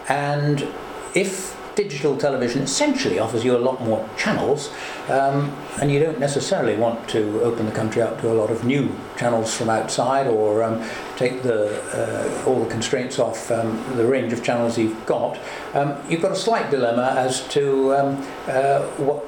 [0.08, 0.66] and
[1.14, 4.70] if digital television essentially offers you a lot more channels,
[5.08, 8.64] um, and you don't necessarily want to open the country up to a lot of
[8.64, 10.82] new channels from outside or um,
[11.16, 11.60] take the,
[11.94, 15.38] uh, all the constraints off um, the range of channels you've got,
[15.74, 19.18] um, you've got a slight dilemma as to um, uh, what,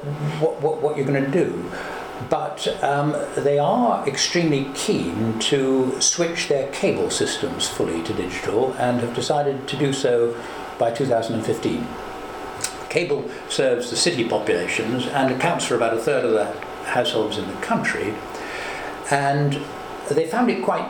[0.61, 1.71] what, what, you're going to do
[2.29, 9.01] but um, they are extremely keen to switch their cable systems fully to digital and
[9.01, 10.35] have decided to do so
[10.77, 11.87] by 2015.
[12.89, 16.45] Cable serves the city populations and accounts for about a third of the
[16.85, 18.13] households in the country.
[19.09, 19.59] And
[20.11, 20.87] they found it quite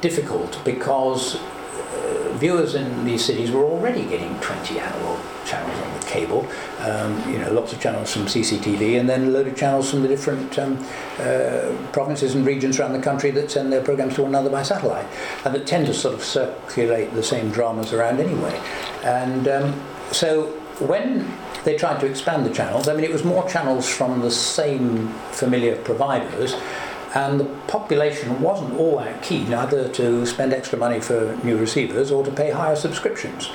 [0.00, 6.06] difficult because uh, viewers in these cities were already getting 20 analog channels on the
[6.06, 6.44] cable,
[6.80, 10.02] um, you know, lots of channels from CCTV, and then a load of channels from
[10.02, 10.76] the different um,
[11.20, 14.64] uh, provinces and regions around the country that send their programs to one another by
[14.64, 15.06] satellite,
[15.44, 18.60] and that tend to sort of circulate the same dramas around anyway.
[19.04, 20.46] And um, so
[20.80, 24.32] when they tried to expand the channels, I mean, it was more channels from the
[24.32, 26.56] same familiar providers
[27.14, 32.10] and the population wasn't all that keen either to spend extra money for new receivers
[32.10, 33.50] or to pay higher subscriptions.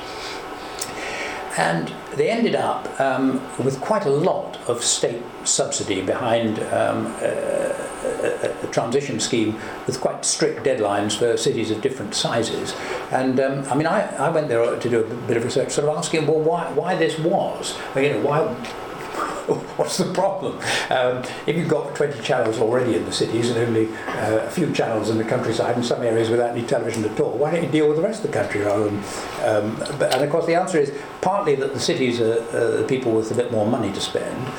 [1.58, 7.74] And they ended up um, with quite a lot of state subsidy behind um, a,
[8.04, 12.76] a, a, transition scheme with quite strict deadlines for cities of different sizes.
[13.12, 15.90] And um, I mean, I, I went there to do a bit of research, sort
[15.90, 17.76] of asking, well, why, why this was?
[17.96, 18.56] you know, why,
[19.78, 20.58] what's the problem?
[20.90, 24.74] Um, if you've got 20 channels already in the cities and only uh, a few
[24.74, 27.70] channels in the countryside and some areas without any television at all, why don't you
[27.70, 28.98] deal with the rest of the country rather than...
[29.46, 33.14] Um, but, and of course the answer is partly that the cities are uh, people
[33.14, 34.52] with a bit more money to spend,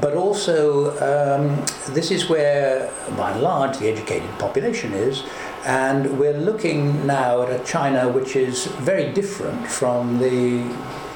[0.00, 5.22] but also um, this is where, by and large, the educated population is,
[5.64, 10.64] and we're looking now at a China which is very different from the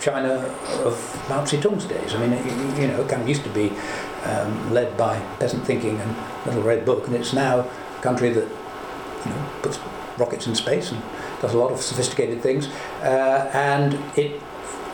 [0.07, 0.35] China
[0.85, 0.97] of
[1.29, 2.15] Mao Zedong's days.
[2.15, 2.47] I mean, it,
[2.81, 3.73] you know, it kind of used to be
[4.25, 6.17] um, led by peasant thinking and
[6.47, 8.49] little red book, and it's now a country that
[9.25, 9.81] you know puts
[10.17, 11.03] rockets in space and
[11.43, 12.69] does a lot of sophisticated things,
[13.03, 14.41] uh, and it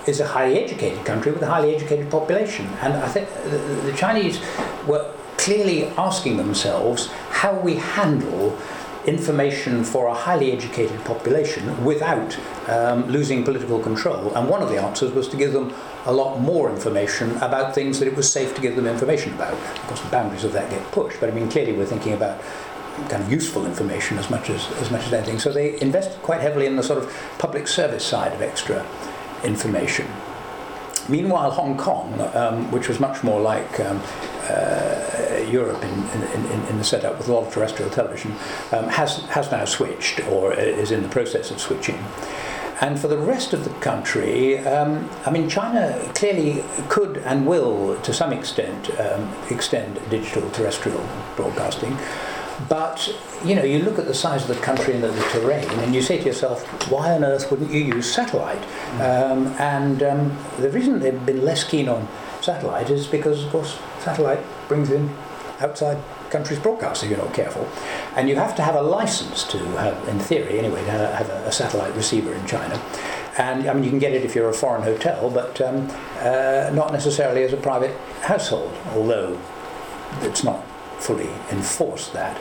[0.06, 2.66] is a highly educated country with a highly educated population.
[2.80, 4.40] And I think the, Chinese
[4.86, 8.58] were clearly asking themselves how we handle
[9.06, 12.38] information for a highly educated population without
[12.68, 14.32] um, losing political control.
[14.34, 15.74] And one of the answers was to give them
[16.06, 19.54] a lot more information about things that it was safe to give them information about.
[19.54, 22.40] Of course, the boundaries of that get pushed, but I mean, clearly we're thinking about
[23.08, 25.38] kind of useful information as much as, as much as anything.
[25.38, 28.86] So they invested quite heavily in the sort of public service side of extra
[29.44, 30.06] information.
[31.08, 34.00] Meanwhile, Hong Kong, um, which was much more like um,
[34.48, 34.91] uh,
[35.50, 38.32] Europe in, in, in, the setup with a lot of terrestrial television,
[38.72, 41.98] um, has, has now switched or is in the process of switching.
[42.82, 47.96] And for the rest of the country, um, I mean, China clearly could and will,
[48.00, 51.96] to some extent, um, extend digital terrestrial broadcasting.
[52.68, 53.08] But
[53.44, 55.94] you know, you look at the size of the country and the, the terrain, and
[55.94, 58.62] you say to yourself, why on earth wouldn't you use satellite?
[59.00, 62.08] Um, and um, the reason they've been less keen on
[62.40, 65.08] satellite is because, of course, satellite brings in
[65.62, 65.98] outside
[66.30, 67.68] countries broadcasting if you're not careful.
[68.16, 71.46] And you have to have a license to have, in theory anyway, to have a,
[71.46, 72.80] a satellite receiver in China.
[73.38, 76.70] And I mean, you can get it if you're a foreign hotel, but um, uh,
[76.74, 79.38] not necessarily as a private household, although
[80.20, 80.62] it's not
[80.98, 82.36] fully enforced that.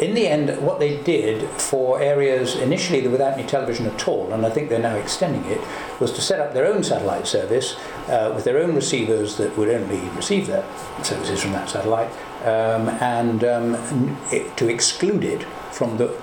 [0.00, 4.32] In the end, what they did for areas initially that without any television at all,
[4.32, 5.60] and I think they're now extending it,
[6.00, 7.76] was to set up their own satellite service
[8.08, 10.64] uh, with their own receivers that would only receive their
[11.02, 12.10] services from that satellite,
[12.46, 16.18] um, and um, it, to exclude it from the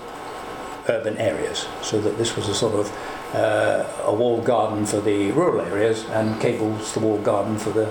[0.90, 2.92] urban areas, so that this was a sort of
[3.36, 7.86] uh, a walled garden for the rural areas and cables the walled garden for the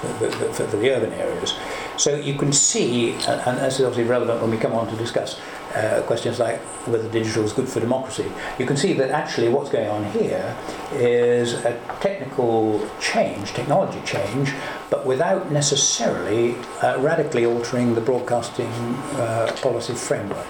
[0.00, 1.54] for the, for the urban areas.
[1.96, 5.38] So you can see, and this is obviously relevant when we come on to discuss
[5.74, 9.70] uh, questions like whether digital is good for democracy, you can see that actually what's
[9.70, 10.56] going on here
[10.92, 14.52] is a technical change, technology change,
[14.90, 20.46] but without necessarily uh, radically altering the broadcasting uh, policy framework.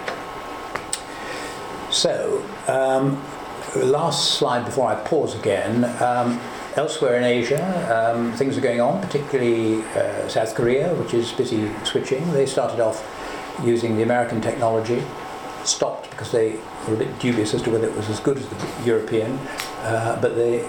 [1.91, 3.23] So, um,
[3.75, 5.85] last slide before I pause again.
[6.01, 6.39] Um,
[6.75, 7.61] Elsewhere in Asia,
[7.93, 12.31] um, things are going on, particularly uh, South Korea, which is busy switching.
[12.33, 13.05] They started off
[13.63, 15.03] using the American technology,
[15.63, 16.57] stopped because they
[16.87, 19.37] were a bit dubious as to whether it was as good as the European,
[19.81, 20.67] uh, but they,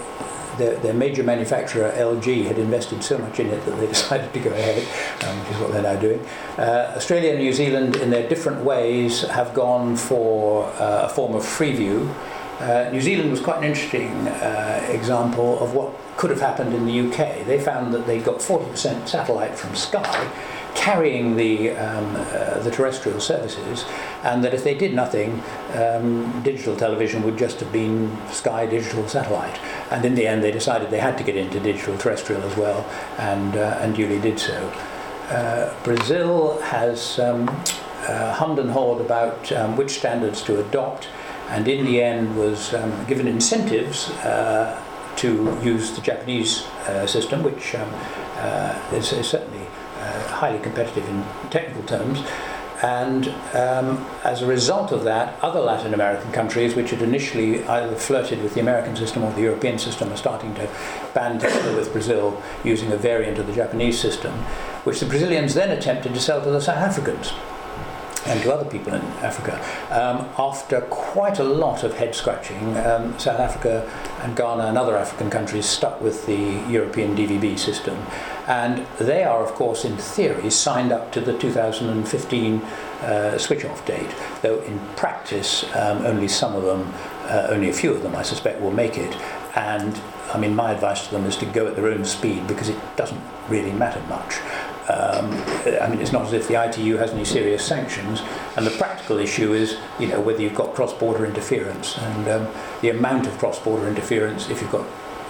[0.59, 4.39] their, their, major manufacturer, LG, had invested so much in it that they decided to
[4.39, 4.77] go ahead,
[5.23, 6.23] um, which is what they're now doing.
[6.59, 11.33] Uh, Australia and New Zealand, in their different ways, have gone for uh, a form
[11.33, 12.13] of Freeview,
[12.59, 16.85] uh, New Zealand was quite an interesting uh, example of what could have happened in
[16.85, 17.45] the UK.
[17.45, 20.31] They found that they got 40% satellite from Sky
[20.73, 23.85] carrying the, um, uh, the terrestrial services,
[24.23, 25.41] and that if they did nothing,
[25.73, 29.59] um, digital television would just have been Sky digital satellite.
[29.91, 32.85] And in the end, they decided they had to get into digital terrestrial as well,
[33.17, 34.71] and, uh, and duly did so.
[35.29, 37.47] Uh, Brazil has um,
[38.07, 41.07] hummed and hawed about um, which standards to adopt
[41.49, 44.81] and in the end was um, given incentives uh,
[45.17, 47.89] to use the Japanese uh, system, which um,
[48.37, 49.65] uh, is, is, certainly
[49.99, 52.21] uh, highly competitive in technical terms.
[52.83, 57.95] And um, as a result of that, other Latin American countries, which had initially either
[57.95, 60.69] flirted with the American system or the European system, are starting to
[61.13, 64.33] band together with Brazil using a variant of the Japanese system,
[64.83, 67.31] which the Brazilians then attempted to sell to the South Africans
[68.25, 69.55] and to other people in Africa.
[69.91, 73.89] Um, after quite a lot of head scratching, um, South Africa
[74.21, 77.97] and Ghana and other African countries stuck with the European DVB system.
[78.47, 83.85] And they are, of course, in theory, signed up to the 2015 uh, switch off
[83.85, 84.09] date,
[84.41, 86.93] though in practice, um, only some of them,
[87.23, 89.15] uh, only a few of them, I suspect, will make it.
[89.55, 89.99] And
[90.33, 92.77] I mean, my advice to them is to go at their own speed because it
[92.95, 94.39] doesn't really matter much.
[94.87, 95.31] Um,
[95.81, 98.21] I mean, it's not as if the ITU has any serious sanctions,
[98.55, 102.47] and the practical issue is, you know, whether you've got cross-border interference and um,
[102.81, 104.85] the amount of cross-border interference if you've got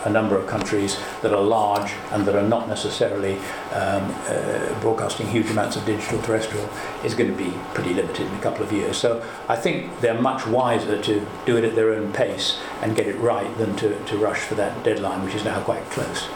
[0.06, 3.34] a number of countries that are large and that are not necessarily
[3.74, 6.70] um, uh, broadcasting huge amounts of digital terrestrial
[7.04, 8.98] is going to be pretty limited in a couple of years.
[8.98, 13.08] So I think they're much wiser to do it at their own pace and get
[13.08, 16.28] it right than to, to rush for that deadline, which is now quite close.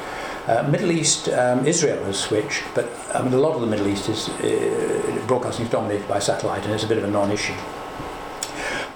[0.50, 3.88] Uh, Middle East, um, Israel has switched, but I mean, a lot of the Middle
[3.88, 7.54] East is uh, broadcasting is dominated by satellite, and it's a bit of a non-issue.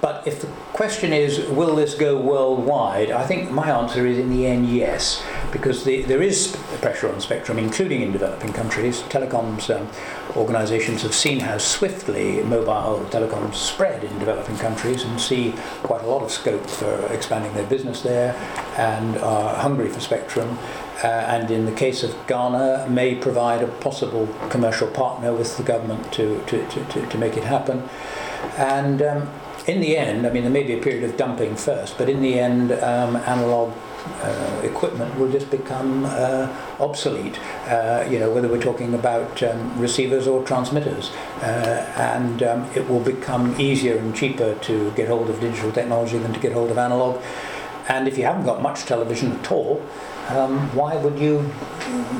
[0.00, 3.12] But if the question is, will this go worldwide?
[3.12, 7.20] I think my answer is in the end, yes, because the, there is pressure on
[7.20, 9.02] spectrum, including in developing countries.
[9.02, 9.88] Telecoms um,
[10.36, 16.06] organisations have seen how swiftly mobile telecoms spread in developing countries and see quite a
[16.06, 18.34] lot of scope for expanding their business there
[18.76, 20.58] and are hungry for spectrum
[21.02, 25.62] uh, and in the case of Ghana, may provide a possible commercial partner with the
[25.62, 27.88] government to, to, to, to, to make it happen.
[28.56, 29.30] And um,
[29.66, 32.22] in the end, I mean, there may be a period of dumping first, but in
[32.22, 33.72] the end, um, analog
[34.22, 36.48] uh, equipment will just become uh,
[36.80, 37.38] obsolete.
[37.66, 41.10] Uh, you know, whether we're talking about um, receivers or transmitters,
[41.42, 46.18] uh, and um, it will become easier and cheaper to get hold of digital technology
[46.18, 47.20] than to get hold of analog.
[47.88, 49.82] And if you haven't got much television at all,
[50.28, 51.50] um, why would you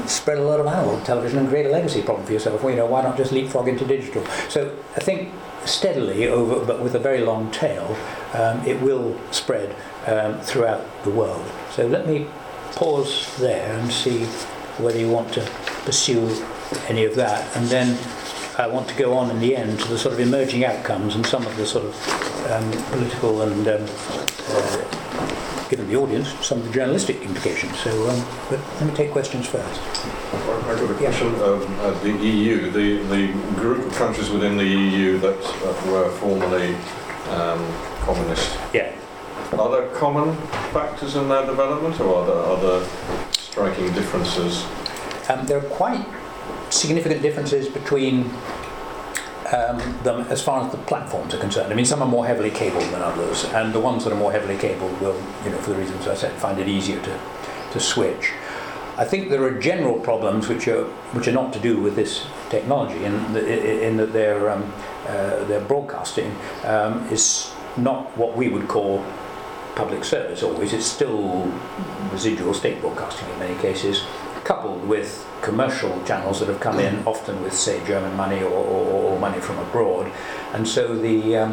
[0.06, 2.62] spread a lot of analog television and create a legacy problem for yourself?
[2.62, 4.24] Well, you know, why not just leapfrog into digital?
[4.50, 5.32] So I think
[5.66, 7.96] steadily over, but with a very long tail,
[8.34, 9.74] um, it will spread
[10.06, 11.44] um, throughout the world.
[11.72, 12.26] So let me
[12.72, 14.24] pause there and see
[14.78, 15.50] whether you want to
[15.84, 16.44] pursue
[16.88, 17.96] any of that, and then
[18.58, 21.26] I want to go on in the end to the sort of emerging outcomes and
[21.26, 23.86] some of the sort of um, political and um,
[24.48, 25.43] uh,
[25.88, 27.78] the audience some of the journalistic implications.
[27.78, 29.80] So, um, but let me take questions first.
[30.32, 31.32] I've got a question.
[31.32, 31.42] Yeah.
[31.42, 36.10] Um, uh, the EU, the, the group of countries within the EU that uh, were
[36.12, 36.74] formerly
[37.30, 37.64] um,
[38.00, 38.58] communist.
[38.72, 38.94] Yeah.
[39.52, 40.36] Are there common
[40.72, 42.88] factors in their development, or are there other
[43.32, 44.64] striking differences?
[45.28, 46.04] Um, there are quite
[46.70, 48.30] significant differences between
[49.52, 51.72] um, them as far as the platforms are concerned.
[51.72, 54.32] I mean, some are more heavily cabled than others, and the ones that are more
[54.32, 57.20] heavily cabled will, you know, for the reasons I said, find it easier to,
[57.72, 58.32] to switch.
[58.96, 60.84] I think there are general problems which are
[61.14, 64.72] which are not to do with this technology, in, the, in that their um,
[65.08, 66.34] uh, their broadcasting
[66.64, 69.04] um, is not what we would call
[69.74, 70.44] public service.
[70.44, 71.52] Always, it's still
[72.12, 74.04] residual state broadcasting in many cases,
[74.44, 79.12] coupled with commercial channels that have come in, often with, say, German money or, or,
[79.12, 80.12] or money from abroad.
[80.52, 81.52] And so the, um,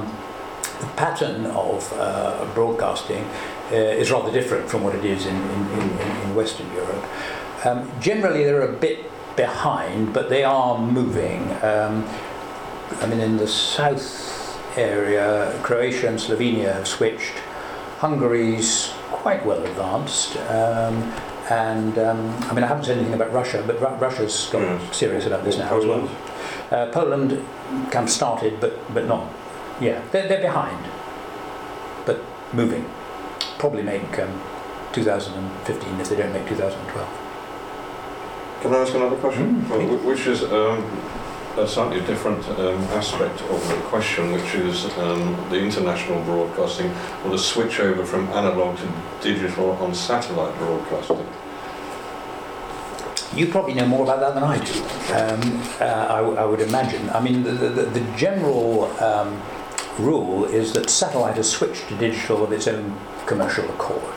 [0.80, 3.24] the pattern of uh, broadcasting
[3.72, 7.06] uh, is rather different from what it is in, in, in, in Western Europe.
[7.66, 11.52] Um, generally, they're a bit behind, but they are moving.
[11.64, 12.08] Um,
[13.00, 17.34] I mean, in the south area, Croatia and Slovenia have switched.
[18.00, 20.36] Hungary's quite well advanced.
[20.50, 21.14] Um,
[21.52, 25.26] and um, I mean, I haven't said anything about Russia, but Ru- Russia's got serious
[25.26, 26.04] about this now Poland.
[26.04, 26.10] as
[26.72, 26.90] well.
[26.90, 27.46] Uh, Poland
[27.92, 29.28] kind of started, but but not.
[29.82, 30.86] Yeah, they're, they're behind,
[32.06, 32.24] but
[32.54, 32.86] moving.
[33.58, 34.42] Probably make um,
[34.94, 37.10] 2015 if they don't make 2012.
[38.62, 39.62] Can I ask another question?
[39.64, 40.86] Mm, which is um,
[41.58, 46.92] a slightly different um, aspect of the question, which is um, the international broadcasting
[47.26, 48.88] or the switch over from analog to
[49.22, 51.28] digital on satellite broadcasting.
[53.36, 54.80] You probably know more about that than I do.
[55.14, 57.10] Um, uh, I, would imagine.
[57.12, 59.42] I mean, the, the, the general um,
[59.98, 64.16] rule is that satellite has switched to digital of its own commercial accord,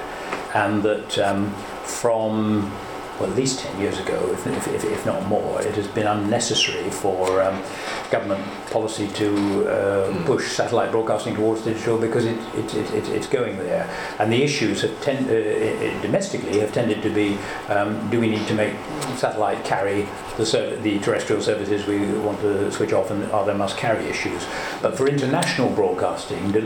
[0.54, 1.54] and that um,
[1.84, 2.72] from
[3.18, 6.90] well, at least 10 years ago, if, if, if not more, it has been unnecessary
[6.90, 7.62] for um,
[8.10, 9.28] government policy to
[9.68, 10.26] uh, mm.
[10.26, 13.88] push satellite broadcasting towards digital because it, it, it, it's going there.
[14.18, 17.38] And the issues have tend, uh, domestically have tended to be
[17.68, 18.74] um, do we need to make
[19.16, 23.76] satellite carry the, the terrestrial services we want to switch off and are there must
[23.76, 24.46] carry issues.
[24.82, 26.60] But for international broadcasting, you,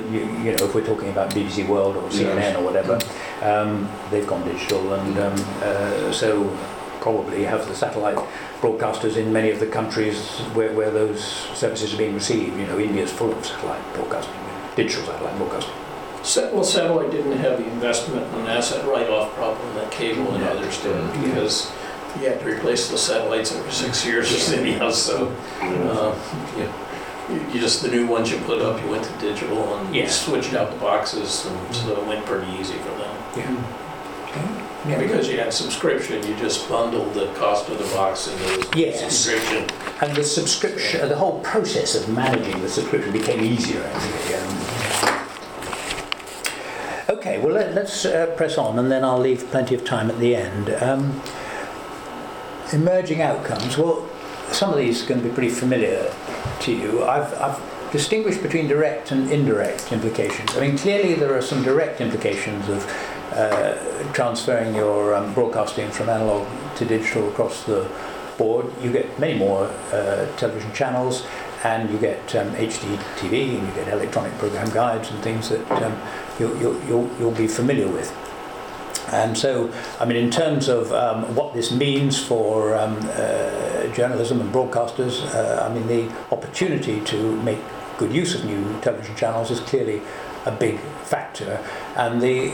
[0.44, 2.57] you know, if we're talking about BBC World or CNN yes.
[2.57, 2.99] or whatever,
[3.43, 6.49] um, they've gone digital and um, uh, so
[7.01, 8.18] probably have the satellite
[8.61, 11.22] broadcasters in many of the countries where, where those
[11.55, 12.59] services are being received.
[12.59, 14.34] You know, India's full of satellite broadcasting,
[14.76, 15.74] digital satellite broadcasting.
[16.53, 20.95] Well, satellite didn't have the investment and asset write-off problem that cable and others did
[20.95, 21.24] mm-hmm.
[21.24, 21.72] because
[22.20, 24.91] you had to replace the satellites every six years or anyhow.
[24.91, 26.14] So, uh,
[27.31, 30.09] you, you just the new ones you put up, you went to digital and yeah.
[30.09, 33.16] switched out the boxes, and so it went pretty easy for them.
[33.37, 33.85] Yeah.
[34.87, 34.99] Yeah.
[34.99, 39.01] Because you had subscription, you just bundled the cost of the box into the yes.
[39.01, 39.68] subscription.
[40.01, 43.83] And the subscription, the whole process of managing the subscription became easier.
[43.85, 44.68] Um,
[47.11, 50.18] Okay, well, let, us uh, press on and then I'll leave plenty of time at
[50.18, 50.68] the end.
[50.68, 51.22] Um,
[52.70, 53.79] emerging outcomes.
[53.79, 54.07] Well,
[54.51, 56.14] some of these are going to be pretty familiar
[56.61, 57.05] to you.
[57.05, 60.57] I've, I've distinguished between direct and indirect implications.
[60.57, 62.85] I mean, clearly there are some direct implications of
[63.33, 66.47] uh, transferring your um, broadcasting from analog
[66.77, 67.89] to digital across the
[68.37, 68.67] board.
[68.83, 71.27] You get many more uh, television channels
[71.65, 75.71] and you get um, HD TV and you get electronic program guides and things that
[75.83, 75.97] um,
[76.39, 76.57] you'll,
[76.87, 78.15] you'll, you'll be familiar with.
[79.13, 84.41] And so, I mean, in terms of um, what this means for um, uh, journalism
[84.41, 87.59] and broadcasters, uh, I mean, the opportunity to make
[87.99, 90.01] good use of new television channels is clearly
[90.47, 91.64] a big factor.
[91.97, 92.53] And the,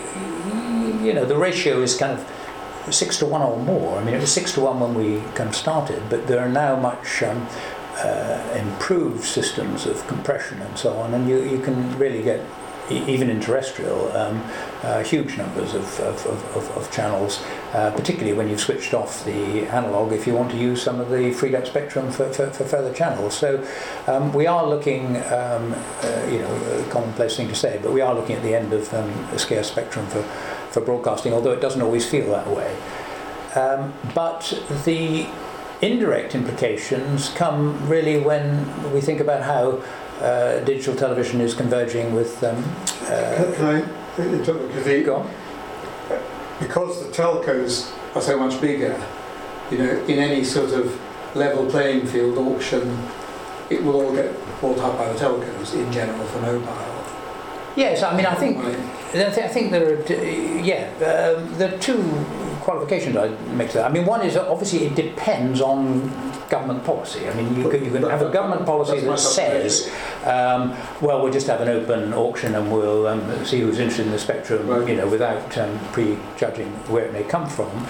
[1.05, 3.99] you know, the ratio is kind of six to one or more.
[3.99, 6.49] I mean, it was six to one when we kind of started, but there are
[6.49, 7.47] now much um,
[7.97, 12.41] uh, improved systems of compression and so on, and you, you can really get
[12.91, 14.43] even in terrestrial, um,
[14.83, 19.67] uh, huge numbers of, of, of, of channels, uh, particularly when you've switched off the
[19.69, 22.65] analog if you want to use some of the freed up spectrum for, for, for
[22.65, 23.37] further channels.
[23.37, 23.67] So
[24.07, 28.01] um, we are looking, um, uh, you know, a commonplace thing to say, but we
[28.01, 30.23] are looking at the end of um, a scarce spectrum for,
[30.71, 32.77] for broadcasting, although it doesn't always feel that way.
[33.55, 35.27] Um, but the
[35.81, 39.83] indirect implications come really when we think about how
[40.25, 42.43] uh, digital television is converging with.
[42.43, 42.57] Um,
[43.03, 44.69] uh, can, I interrupt?
[44.69, 45.31] Because the, go on.
[46.61, 49.01] Because the telcos are so much bigger,
[49.71, 50.99] you know, in any sort of
[51.37, 52.97] level playing field auction,
[53.71, 56.95] it will all get bought up by the telcos in general for mobile.
[57.77, 58.59] Yes, I mean, I think
[59.15, 60.13] I think there are
[60.63, 62.01] yeah um, there are two
[62.65, 63.91] qualifications I make to that.
[63.91, 66.11] I mean, one is obviously it depends on
[66.49, 67.29] government policy.
[67.29, 69.91] I mean, you can, you can have a government policy that says,
[70.25, 74.13] um, well, we'll just have an open auction and we'll um, see who's interested in
[74.13, 74.89] the spectrum, right.
[74.89, 77.87] you know, without um, prejudging where it may come from.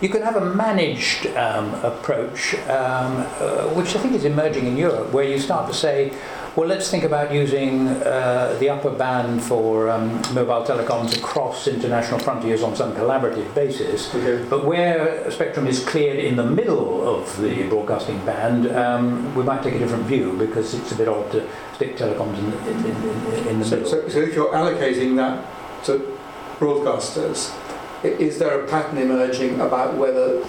[0.00, 4.76] You can have a managed um, approach, um, uh, which I think is emerging in
[4.76, 6.12] Europe, where you start to say,
[6.58, 12.18] well, let's think about using uh, the upper band for um, mobile telecoms across international
[12.18, 14.12] frontiers on some collaborative basis.
[14.12, 14.44] Okay.
[14.50, 19.62] But where spectrum is cleared in the middle of the broadcasting band, um, we might
[19.62, 23.46] take a different view because it's a bit odd to stick telecoms in, in, in,
[23.46, 23.90] in the so, middle.
[23.92, 25.46] So, so if you're allocating that
[25.84, 26.18] to
[26.58, 27.54] broadcasters,
[28.02, 30.44] is there a pattern emerging about whether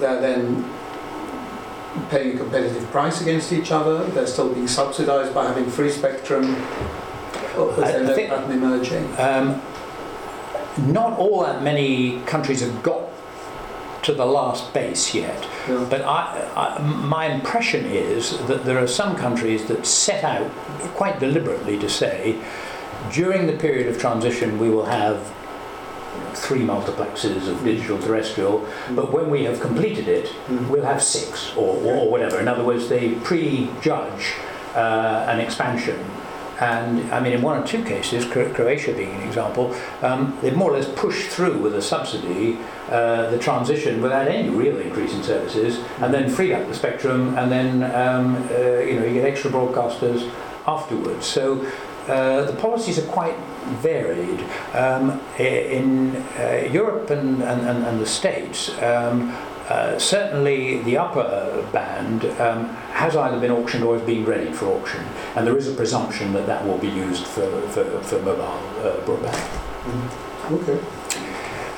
[0.00, 0.64] they're then
[2.08, 4.04] paying a competitive price against each other?
[4.06, 6.56] They're still being subsidised by having free spectrum?
[7.56, 9.04] Or is there no pattern emerging?
[9.18, 9.60] Um,
[10.92, 13.10] not all that many countries have got
[14.02, 15.46] to the last base yet.
[15.68, 15.86] Yeah.
[15.90, 20.50] But I, I, my impression is that there are some countries that set out
[20.94, 22.40] quite deliberately to say,
[23.12, 25.34] during the period of transition, we will have
[26.34, 30.68] three multiplexes of digital terrestrial, but when we have completed it, mm.
[30.68, 32.40] we'll have six or, or whatever.
[32.40, 34.34] In other words, they prejudge
[34.74, 35.98] uh, an expansion.
[36.60, 40.70] And I mean, in one or two cases, Croatia being an example, um, they've more
[40.72, 42.58] or less pushed through with a subsidy
[42.90, 47.38] uh, the transition without any real increase in services, and then freed up the spectrum,
[47.38, 50.30] and then um, uh, you know you get extra broadcasters
[50.66, 51.24] afterwards.
[51.24, 51.64] So
[52.08, 53.36] uh, the policies are quite
[53.82, 54.40] varied.
[54.74, 59.36] Um, in uh, Europe and, and, and, the States, um,
[59.68, 64.66] uh, certainly the upper band um, has either been auctioned or is being ready for
[64.66, 65.04] auction,
[65.36, 68.96] and there is a presumption that that will be used for, for, for mobile uh,
[69.04, 69.34] broadband.
[69.84, 70.54] Mm-hmm.
[70.54, 70.78] Okay.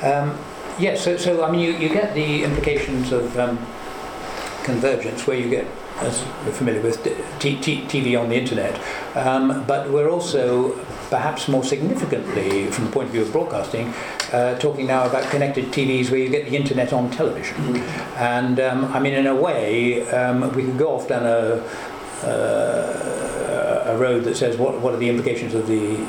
[0.07, 0.39] Um,
[0.79, 3.59] yes, yeah, so, so I mean, you, you get the implications of um,
[4.65, 5.67] convergence where you get
[6.01, 7.03] as we're familiar with,
[7.39, 8.81] t- t- TV on the internet.
[9.17, 10.73] Um, but we're also,
[11.11, 13.93] perhaps more significantly, from the point of view of broadcasting,
[14.33, 17.57] uh, talking now about connected TVs where you get the internet on television.
[17.57, 18.19] Mm-hmm.
[18.19, 21.63] And um, I mean, in a way, um, we could go off down a,
[22.27, 26.07] uh, a road that says what, what are the implications of the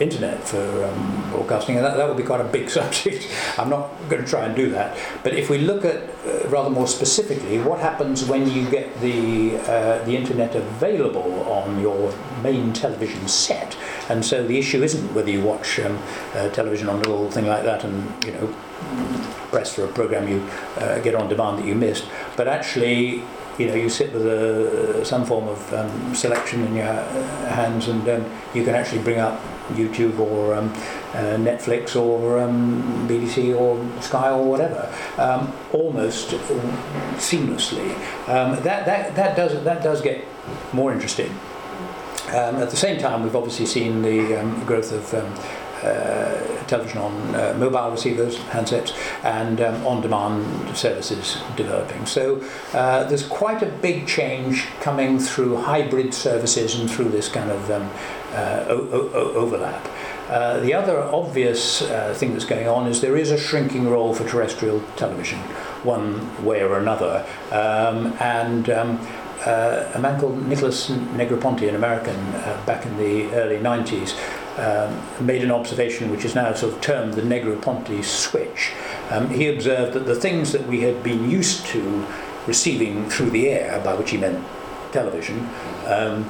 [0.00, 3.28] internet for um, broadcasting, and that, that would be quite a big subject.
[3.58, 4.96] I'm not going to try and do that.
[5.22, 9.56] But if we look at uh, rather more specifically, what happens when you get the
[9.58, 13.76] uh, the internet available on your main television set?
[14.08, 15.98] And so the issue isn't whether you watch um,
[16.34, 18.54] uh, television on a little thing like that and you know
[19.50, 20.40] press for a program you
[20.78, 22.04] uh, get on demand that you missed,
[22.36, 23.22] but actually
[23.58, 28.08] you know, you sit with a, some form of um, selection in your hands and
[28.08, 28.24] um,
[28.54, 30.68] you can actually bring up YouTube or um,
[31.14, 36.30] uh, Netflix or um, BBC or Sky or whatever, um, almost
[37.16, 37.94] seamlessly.
[38.28, 40.24] Um, that, that, that, does, that does get
[40.72, 41.34] more interesting.
[42.28, 45.24] at the same time, we've obviously seen the growth of uh,
[46.66, 48.92] television on uh, mobile receivers, handsets,
[49.24, 52.06] and um, on-demand services developing.
[52.06, 57.50] So uh, there's quite a big change coming through hybrid services and through this kind
[57.50, 57.90] of um,
[58.32, 59.86] uh, o- o- overlap.
[60.28, 64.14] Uh, the other obvious uh, thing that's going on is there is a shrinking role
[64.14, 65.38] for terrestrial television,
[65.84, 67.24] one way or another.
[67.52, 69.06] Um, and um,
[69.44, 74.16] uh, a man called Nicholas Negroponte, an American, uh, back in the early 90s,
[74.58, 78.72] um, made an observation which is now sort of termed the Negroponte switch.
[79.10, 82.06] Um, he observed that the things that we had been used to
[82.46, 84.44] receiving through the air, by which he meant
[84.92, 85.48] television,
[85.86, 86.28] um,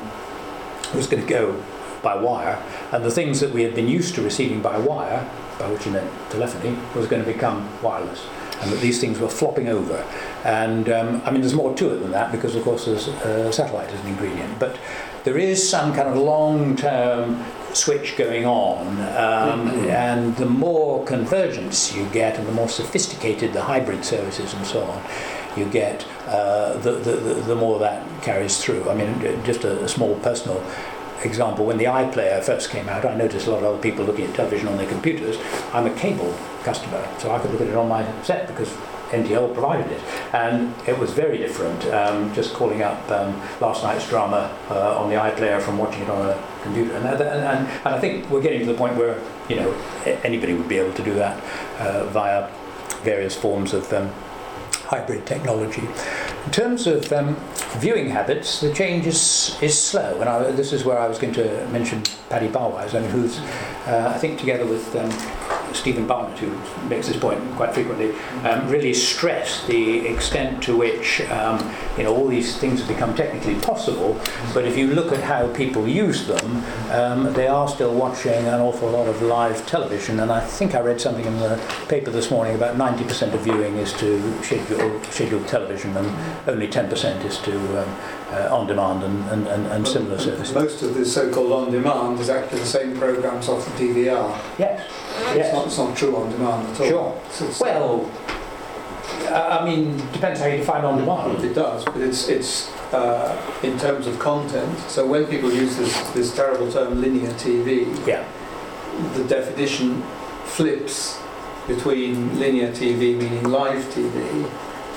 [0.95, 1.62] was going to go
[2.03, 2.62] by wire,
[2.93, 5.91] and the things that we had been used to receiving by wire, by which he
[5.91, 8.27] meant telephony, was going to become wireless.
[8.64, 9.96] And that these things were flopping over.
[10.42, 13.52] And um, I mean, there's more to it than that because, of course, there's uh,
[13.52, 14.58] satellite as an ingredient.
[14.58, 14.78] But
[15.24, 17.44] there is some kind of long term
[17.74, 18.86] switch going on.
[19.16, 24.66] Um, and the more convergence you get and the more sophisticated the hybrid services and
[24.66, 25.02] so on
[25.56, 28.88] you get, uh, the, the, the, the more that carries through.
[28.90, 30.64] I mean, just a, a small personal
[31.24, 34.26] example, when the iPlayer first came out, I noticed a lot of other people looking
[34.26, 35.36] at television on their computers.
[35.72, 36.34] I'm a cable
[36.64, 38.70] customer, so I could look at it on my set because
[39.10, 40.00] NTL provided it.
[40.32, 45.08] And it was very different, um, just calling up um, last night's drama uh, on
[45.08, 46.94] the iPlayer from watching it on a computer.
[46.96, 49.72] And, and, and, and I think we're getting to the point where, you know,
[50.24, 51.42] anybody would be able to do that
[51.78, 52.50] uh, via
[53.02, 54.10] various forms of um,
[54.84, 55.86] hybrid technology.
[56.44, 57.36] In terms of um,
[57.78, 61.32] viewing habits, the change is, is slow, and I, this is where I was going
[61.34, 63.38] to mention Paddy Barwise, mean, who's,
[63.86, 65.10] uh, I think, together with um,
[65.75, 68.12] Stephen Barnett, who makes this point quite frequently,
[68.45, 71.59] um, really stress the extent to which um,
[71.97, 74.20] you know all these things have become technically possible.
[74.53, 78.61] But if you look at how people use them, um, they are still watching an
[78.61, 80.20] awful lot of live television.
[80.20, 83.77] And I think I read something in the paper this morning about 90% of viewing
[83.77, 87.97] is to scheduled, scheduled television, and only 10% is to um,
[88.31, 90.55] uh, on demand and, and, and, and similar services.
[90.55, 94.39] Most of the so-called on-demand is actually the same programs off the DVR.
[94.59, 94.81] Yes.
[94.81, 95.53] It's, Yes.
[95.55, 96.87] not, it's not true on demand at all.
[96.89, 97.20] Sure.
[97.49, 98.11] It's- Well,
[99.31, 101.45] I I mean, depends how you define on demand.
[101.45, 104.79] It does, but it's it's uh, in terms of content.
[104.89, 108.25] So when people use this this terrible term linear TV, Yeah.
[109.14, 110.03] the definition
[110.45, 111.18] flips
[111.66, 114.47] between linear TV meaning live TV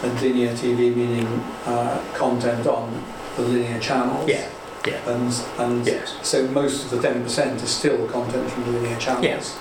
[0.03, 1.27] and linear TV meaning
[1.65, 2.89] uh, content on
[3.37, 4.27] the linear channels.
[4.29, 4.47] Yeah.
[4.85, 5.09] Yeah.
[5.09, 6.15] And and Yes.
[6.21, 9.57] so most of the ten percent is still content from the linear channels, Yes.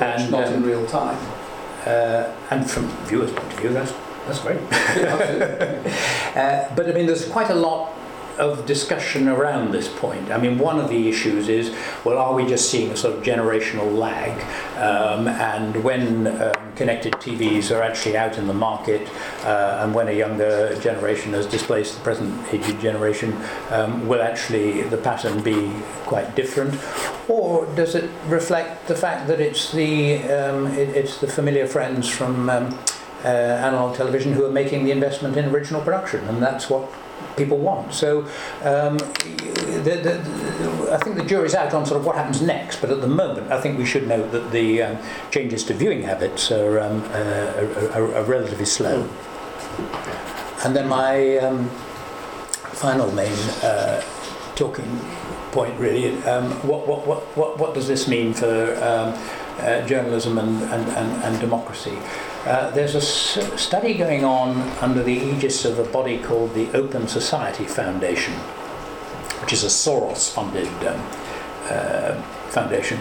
[0.00, 1.18] And not um, in real time.
[1.86, 3.92] Uh, and from viewers' point of view, that's,
[4.26, 4.60] that's great.
[6.36, 7.95] Uh, but I mean, there's quite a lot
[8.38, 10.30] of discussion around this point.
[10.30, 11.74] I mean, one of the issues is,
[12.04, 14.32] well, are we just seeing a sort of generational lag?
[14.76, 19.08] Um, and when um, connected TVs are actually out in the market,
[19.44, 23.36] uh, and when a younger generation has displaced the present aged generation,
[23.70, 25.72] um, will actually the pattern be
[26.04, 26.78] quite different?
[27.28, 32.08] Or does it reflect the fact that it's the, um, it, it's the familiar friends
[32.08, 32.78] from um,
[33.24, 36.88] uh, analog television who are making the investment in original production, and that's what
[37.36, 37.92] people want.
[37.92, 38.22] So
[38.62, 42.90] um, the, the, I think the jury's out on sort of what happens next, but
[42.90, 44.98] at the moment, I think we should note that the um,
[45.30, 49.08] changes to viewing habits are, um, uh, are, are, relatively slow.
[50.64, 51.68] And then my um,
[52.72, 54.02] final main uh,
[54.54, 55.00] talking
[55.52, 59.14] point really, um, what, what, what, what, what does this mean for um,
[59.60, 61.96] uh, journalism and, and, and, and democracy?
[62.46, 66.70] Uh, there's a s- study going on under the aegis of a body called the
[66.76, 68.34] Open Society Foundation,
[69.42, 71.02] which is a Soros-funded um,
[71.68, 73.00] uh, foundation,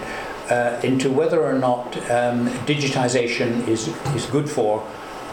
[0.49, 4.83] uh, into whether or not um, digitization is, is good for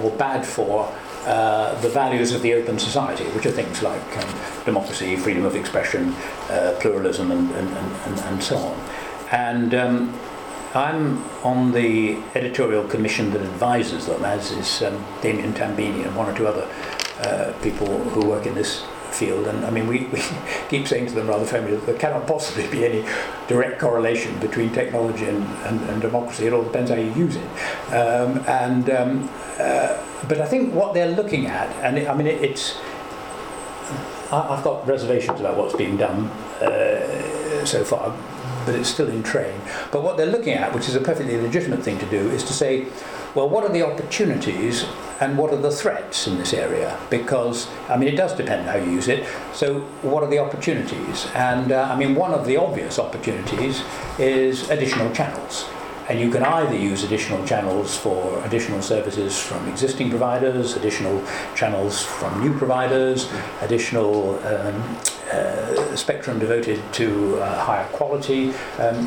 [0.03, 0.93] or bad for
[1.25, 5.55] uh, the values of the open society, which are things like um, democracy, freedom of
[5.55, 6.13] expression,
[6.51, 8.89] uh, pluralism, and, and, and, and, and so on.
[9.31, 10.19] And um,
[10.75, 16.31] I'm on the editorial commission that advises them, as is um, Damian Tambini and one
[16.31, 16.67] or two other
[17.21, 19.47] uh, people who work in this field.
[19.47, 20.23] And I mean, we, we
[20.71, 23.07] keep saying to them rather firmly that there cannot possibly be any
[23.49, 26.47] direct correlation between technology and, and, and democracy.
[26.47, 27.47] It all depends how you use it.
[27.93, 32.27] Um, and um, uh, but I think what they're looking at, and it, I mean,
[32.27, 32.79] it, it's
[34.33, 36.27] I, I've got reservations about what's being done
[36.63, 38.17] uh, so far,
[38.65, 39.61] but it's still in train.
[39.91, 42.53] But what they're looking at, which is a perfectly legitimate thing to do, is to
[42.53, 42.87] say,
[43.35, 44.85] well, what are the opportunities
[45.21, 46.99] and what are the threats in this area?
[47.09, 49.27] Because, I mean, it does depend how you use it.
[49.55, 51.27] So, what are the opportunities?
[51.35, 53.83] And, uh, I mean, one of the obvious opportunities
[54.19, 55.65] is additional channels.
[56.09, 61.23] And you can either use additional channels for additional services from existing providers, additional
[61.55, 63.31] channels from new providers,
[63.61, 64.99] additional um,
[65.33, 68.53] uh, spectrum devoted to uh, higher quality.
[68.79, 69.07] Um,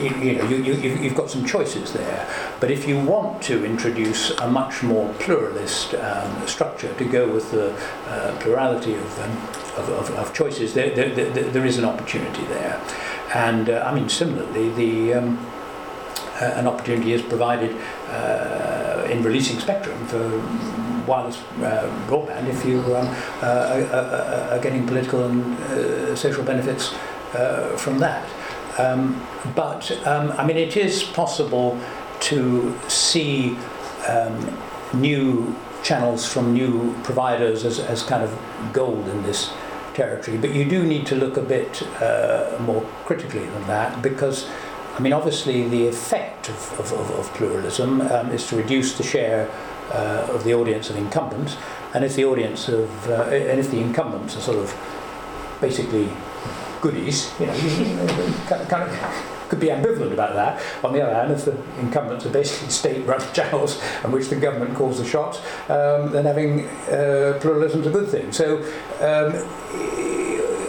[0.00, 2.28] you, you know, you, you, you've got some choices there.
[2.60, 7.50] But if you want to introduce a much more pluralist um, structure to go with
[7.50, 7.72] the
[8.08, 9.30] uh, plurality of, um,
[9.78, 12.80] of, of, of choices, there, there, there, there is an opportunity there.
[13.34, 15.38] And uh, I mean, similarly, the um,
[16.40, 17.74] an opportunity is provided
[18.08, 20.28] uh, in releasing spectrum for
[21.06, 23.06] wireless uh, broadband if you um,
[23.42, 26.92] uh, are, getting political and uh, social benefits
[27.34, 28.28] uh, from that.
[28.78, 29.24] Um,
[29.54, 31.78] but um, I mean, it is possible
[32.20, 33.56] to see
[34.08, 34.58] um,
[34.92, 38.36] new channels from new providers as, as kind of
[38.72, 39.52] gold in this
[39.94, 40.36] territory.
[40.36, 44.48] But you do need to look a bit uh, more critically than that because
[44.96, 49.02] I mean, obviously, the effect of, of, of, of pluralism um, is to reduce the
[49.02, 49.50] share
[49.92, 51.56] uh, of the audience of incumbents,
[51.92, 54.74] and if the audience of uh, and if the incumbents are sort of
[55.60, 56.08] basically
[56.80, 57.54] goodies, you know,
[58.48, 60.60] kind of could be ambivalent about that.
[60.82, 64.74] On the other hand, if the incumbents are basically state-run channels and which the government
[64.74, 65.38] calls the shots,
[65.70, 68.32] um, then having uh, pluralism is a good thing.
[68.32, 68.58] So.
[69.00, 70.16] Um,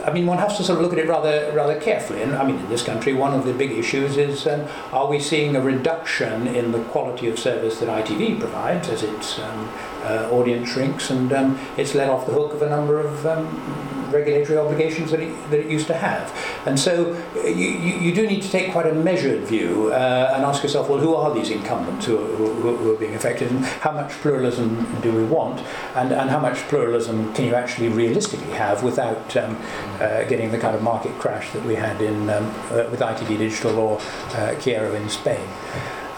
[0.07, 2.21] I mean, one has to sort of look at it rather rather carefully.
[2.21, 5.19] And I mean, in this country, one of the big issues is um, are we
[5.19, 9.69] seeing a reduction in the quality of service that ITV provides as its um,
[10.03, 13.96] uh, audience shrinks and um, it's let off the hook of a number of um,
[14.11, 16.33] regulatory obligations that it, that it used to have.
[16.65, 20.43] And so uh, you, you, do need to take quite a measured view uh, and
[20.43, 23.91] ask yourself, well, who are these incumbents who who, who are being affected and how
[23.91, 25.61] much pluralism do we want
[25.95, 29.57] and, and how much pluralism can you actually realistically have without um,
[29.99, 33.37] uh, getting the kind of market crash that we had in um, uh, with ITV
[33.37, 33.99] Digital or
[34.35, 35.47] uh, in Spain.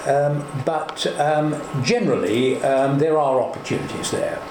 [0.05, 4.41] Um, but um, generally, um, there are opportunities there.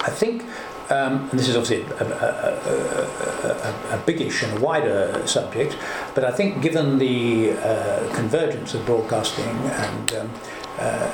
[0.00, 0.44] I think,
[0.90, 5.76] um, and this is obviously a, a, a, a, biggish and a wider subject,
[6.14, 10.30] but I think given the uh, convergence of broadcasting and um,
[10.78, 11.10] uh,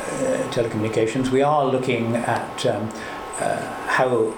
[0.51, 2.91] telecommunications, we are looking at um,
[3.41, 3.57] uh,
[3.87, 4.35] how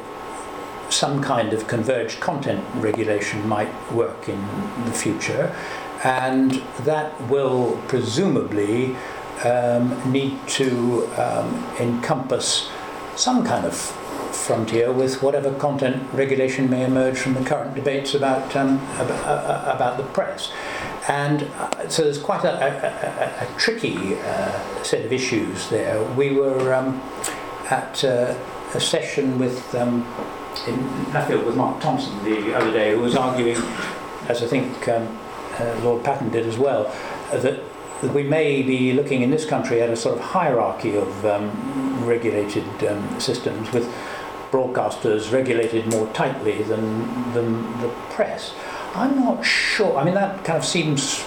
[0.91, 4.41] some kind of converged content regulation might work in
[4.85, 5.55] the future.
[6.05, 8.95] And that will presumably
[9.45, 12.68] um, need to um, encompass
[13.16, 13.74] some kind of
[14.35, 19.97] frontier with whatever content regulation may emerge from the current debates about um, about, about,
[19.97, 20.53] the press.
[21.09, 26.03] And uh, so there's quite a, a, a, a tricky uh, set of issues there.
[26.12, 27.01] We were um,
[27.70, 28.35] at uh,
[28.74, 30.03] a session with um,
[30.66, 30.76] in
[31.12, 33.57] Nuffield with Mark Thompson the other day, who was arguing,
[34.28, 35.18] as I think um,
[35.59, 36.85] uh, Lord Patten did as well,
[37.32, 37.61] that,
[38.03, 42.05] that we may be looking in this country at a sort of hierarchy of um,
[42.05, 43.93] regulated um, systems with
[44.55, 48.55] broadcasters regulated more tightly than, than the press.
[48.95, 51.25] I'm not sure, I mean, that kind of seems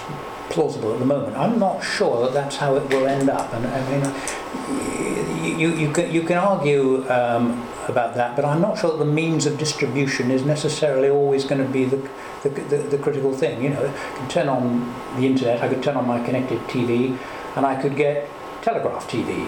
[0.48, 1.36] plausible at the moment.
[1.36, 3.52] I'm not sure that that's how it will end up.
[3.52, 8.78] And I mean, you, you, can, you can argue um, about that, but I'm not
[8.78, 11.98] sure that the means of distribution is necessarily always going to be the,
[12.44, 13.62] the, the, the critical thing.
[13.62, 17.18] You know, I can turn on the internet, I could turn on my connected TV,
[17.56, 18.26] and I could get
[18.62, 19.46] Telegraph TV.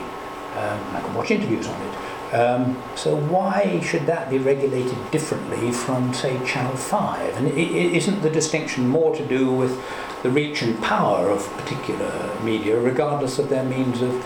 [0.56, 1.99] Um, I could watch interviews on it.
[2.32, 7.36] Um, so why should that be regulated differently from, say, Channel 5?
[7.36, 9.82] And isn't the distinction more to do with
[10.22, 14.24] the reach and power of particular media, regardless of their means of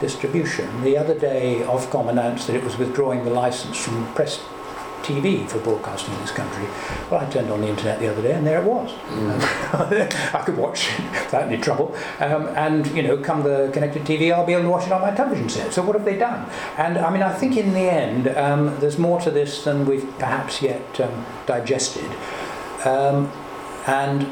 [0.00, 0.82] distribution.
[0.82, 4.40] The other day, Ofcom announced that it was withdrawing the license from Press
[5.02, 6.64] TV for broadcasting in this country.
[7.10, 8.90] Well, I turned on the internet the other day, and there it was.
[8.90, 10.34] Mm.
[10.34, 11.94] I could watch without any trouble.
[12.20, 15.00] Um, and you know, come the connected TV, I'll be able to watch it on
[15.00, 15.72] my television set.
[15.72, 16.48] So what have they done?
[16.76, 20.08] And I mean, I think in the end, um, there's more to this than we've
[20.18, 22.10] perhaps yet um, digested.
[22.84, 23.32] Um,
[23.86, 24.26] and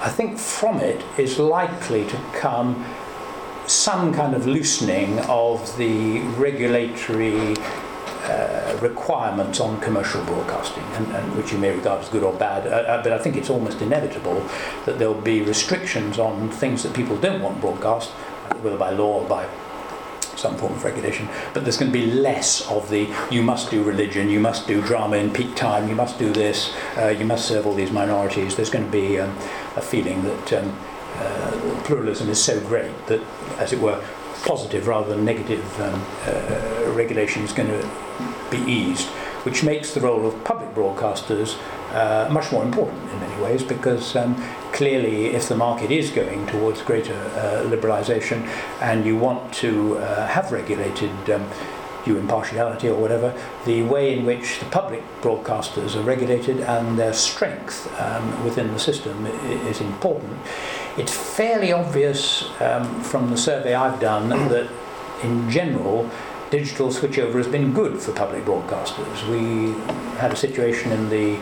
[0.00, 2.84] I think from it is likely to come
[3.66, 7.54] some kind of loosening of the regulatory
[8.24, 12.66] uh, requirements on commercial broadcasting, and, and, which you may regard as good or bad,
[12.66, 14.46] uh, uh, but I think it's almost inevitable
[14.84, 18.10] that there'll be restrictions on things that people don't want broadcast,
[18.62, 19.48] whether by law or by
[20.36, 23.82] some form of regulation, but there's going to be less of the you must do
[23.82, 27.46] religion, you must do drama in peak time, you must do this, uh, you must
[27.46, 28.56] serve all these minorities.
[28.56, 29.30] There's going to be um,
[29.76, 30.78] a feeling that um,
[31.16, 33.20] uh, pluralism is so great that,
[33.58, 34.02] as it were,
[34.40, 37.88] positive rather than negative um, uh, regulation is going to
[38.50, 39.06] be eased,
[39.44, 41.58] which makes the role of public broadcasters
[41.92, 44.34] uh, much more important in many ways because um,
[44.72, 48.46] clearly if the market is going towards greater uh, liberalisation
[48.80, 51.48] and you want to uh, have regulated um,
[52.04, 53.34] due impartiality or whatever,
[53.66, 58.78] the way in which the public broadcasters are regulated and their strength um, within the
[58.78, 59.26] system
[59.66, 60.38] is important.
[60.96, 64.70] It's fairly obvious um, from the survey I've done that
[65.22, 66.10] in general
[66.50, 69.28] digital switchover has been good for public broadcasters.
[69.28, 69.78] We
[70.18, 71.36] had a situation in the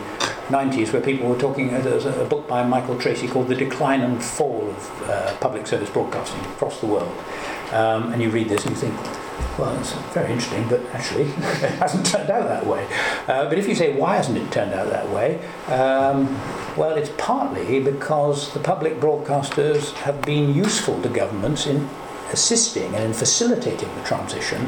[0.49, 4.01] 90s where people were talking, uh, there's a book by Michael Tracey called The Decline
[4.01, 7.11] and Fall of uh, Public Service Broadcasting across the world.
[7.71, 8.95] Um, and you read this and you think,
[9.57, 12.87] well, it's very interesting, but actually it hasn't turned out that way.
[13.27, 15.39] Uh, but if you say, why hasn't it turned out that way?
[15.67, 16.27] Um,
[16.77, 21.89] well, it's partly because the public broadcasters have been useful to governments in
[22.31, 24.61] assisting and in facilitating the transition,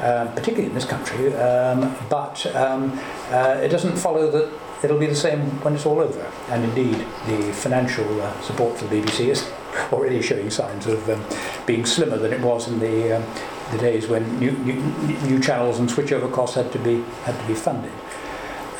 [0.00, 1.34] uh, particularly in this country.
[1.34, 2.98] Um, but um,
[3.30, 4.52] uh, it doesn't follow that
[4.82, 6.30] it'll be the same when it's all over.
[6.48, 9.50] And indeed, the financial uh, support for the BBC is
[9.92, 11.24] already showing signs of um,
[11.66, 13.24] being slimmer than it was in the um,
[13.70, 14.80] the days when new, new,
[15.28, 17.92] new channels and switchover costs had to be had to be funded.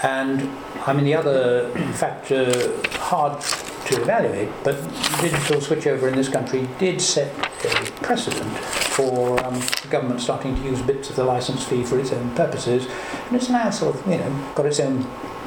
[0.02, 0.50] And
[0.86, 3.40] I mean the other factor hard
[3.86, 4.74] to evaluate, but
[5.20, 7.32] digital switchover in this country did set
[7.64, 8.52] a precedent
[8.96, 12.30] for um, the government starting to use bits of the license fee for its own
[12.34, 12.86] purposes,
[13.26, 15.06] and it's now sort of you know got its own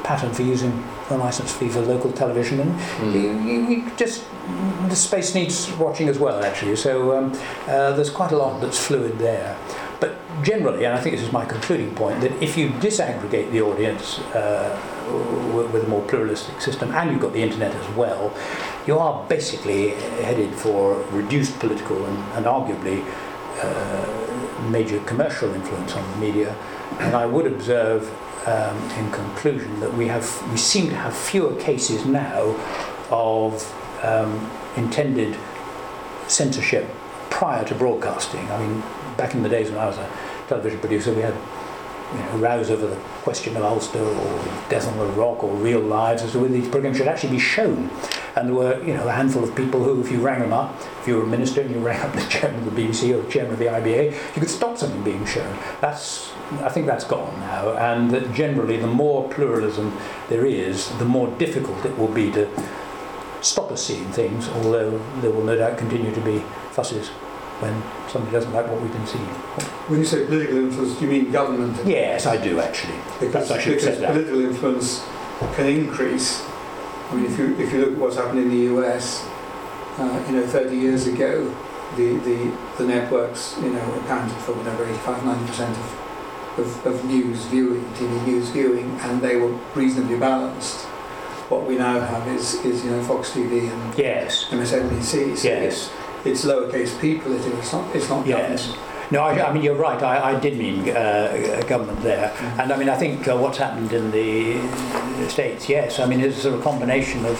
[0.10, 0.74] pattern for using
[1.08, 4.26] the license fee for local television, and you, you, you just
[4.94, 6.76] the space needs watching as well actually.
[6.76, 7.26] So um,
[7.68, 9.56] uh, there's quite a lot that's fluid there.
[10.00, 13.62] But generally, and I think this is my concluding point, that if you disaggregate the
[13.62, 14.70] audience uh,
[15.54, 18.34] with, with a more pluralistic system, and you've got the internet as well,
[18.88, 19.90] you are basically
[20.26, 23.00] headed for reduced political and, and arguably
[23.62, 24.29] uh,
[24.70, 26.56] major commercial influence on the media.
[27.00, 28.10] And I would observe,
[28.48, 32.56] um, in conclusion, that we have we seem to have fewer cases now
[33.10, 33.64] of
[34.04, 35.38] um, intended
[36.28, 36.88] censorship
[37.30, 38.50] prior to broadcasting.
[38.52, 38.84] I mean,
[39.18, 40.10] back in the days when I was a
[40.48, 41.36] television producer, we had
[42.14, 45.82] you know, rows over the question of Ulster or Death on the Rock or Real
[45.82, 47.90] Lives as to whether these programs should actually be shown.
[48.40, 50.74] And there were, you know, a handful of people who, if you rang them up,
[51.02, 53.22] if you were a minister and you rang up the chairman of the BBC or
[53.22, 55.58] the chairman of the IBA, you could stop something being shown.
[55.82, 56.32] That's,
[56.62, 57.74] I think that's gone now.
[57.74, 59.92] And that generally, the more pluralism
[60.30, 62.48] there is, the more difficult it will be to
[63.42, 66.40] stop us seeing things, although there will no doubt continue to be
[66.72, 67.10] fusses
[67.60, 69.26] when somebody doesn't like what we've been seeing.
[69.90, 71.86] When you say political influence, do you mean government?
[71.86, 72.96] Yes, I do actually.
[73.20, 74.12] Because, Perhaps I should have because said that.
[74.14, 75.06] political influence
[75.56, 76.42] can increase.
[77.10, 79.28] I mean, if you if you look at what's happened in the US,
[79.98, 81.54] uh, you know, 30 years ago,
[81.96, 87.06] the, the, the networks, you know, accounted for whatever 85, 90 percent of, of, of
[87.06, 90.86] news viewing, TV news viewing, and they were reasonably balanced.
[91.50, 95.36] What we now have is, is you know, Fox TV and Yes, MSNBC.
[95.36, 95.92] So yes,
[96.24, 97.34] it's, it's lowercase people.
[97.34, 97.96] It's not.
[97.96, 98.68] It's not yes.
[98.68, 98.86] government.
[99.12, 100.02] No, I, I mean, you're right.
[100.04, 102.32] I, I did mean uh, government there.
[102.60, 106.38] And I mean, I think uh, what's happened in the States, yes, I mean, it's
[106.38, 107.38] a sort of combination of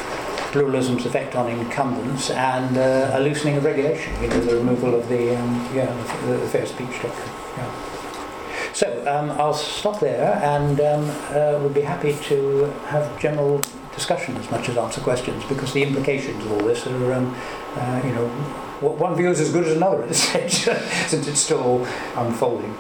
[0.52, 5.08] pluralism's effect on incumbents and uh, a loosening of regulation, you know, the removal of
[5.10, 5.86] the, um, yeah,
[6.26, 7.30] the, the fair speech doctrine.
[7.58, 8.74] Yeah.
[8.74, 13.62] So um, I'll stop there and um, uh, would be happy to have general
[13.94, 17.36] discussion as much as answer questions because the implications of all this are, um,
[17.76, 20.68] uh, you know, one view is as good as another since
[21.28, 22.76] it's still unfolding.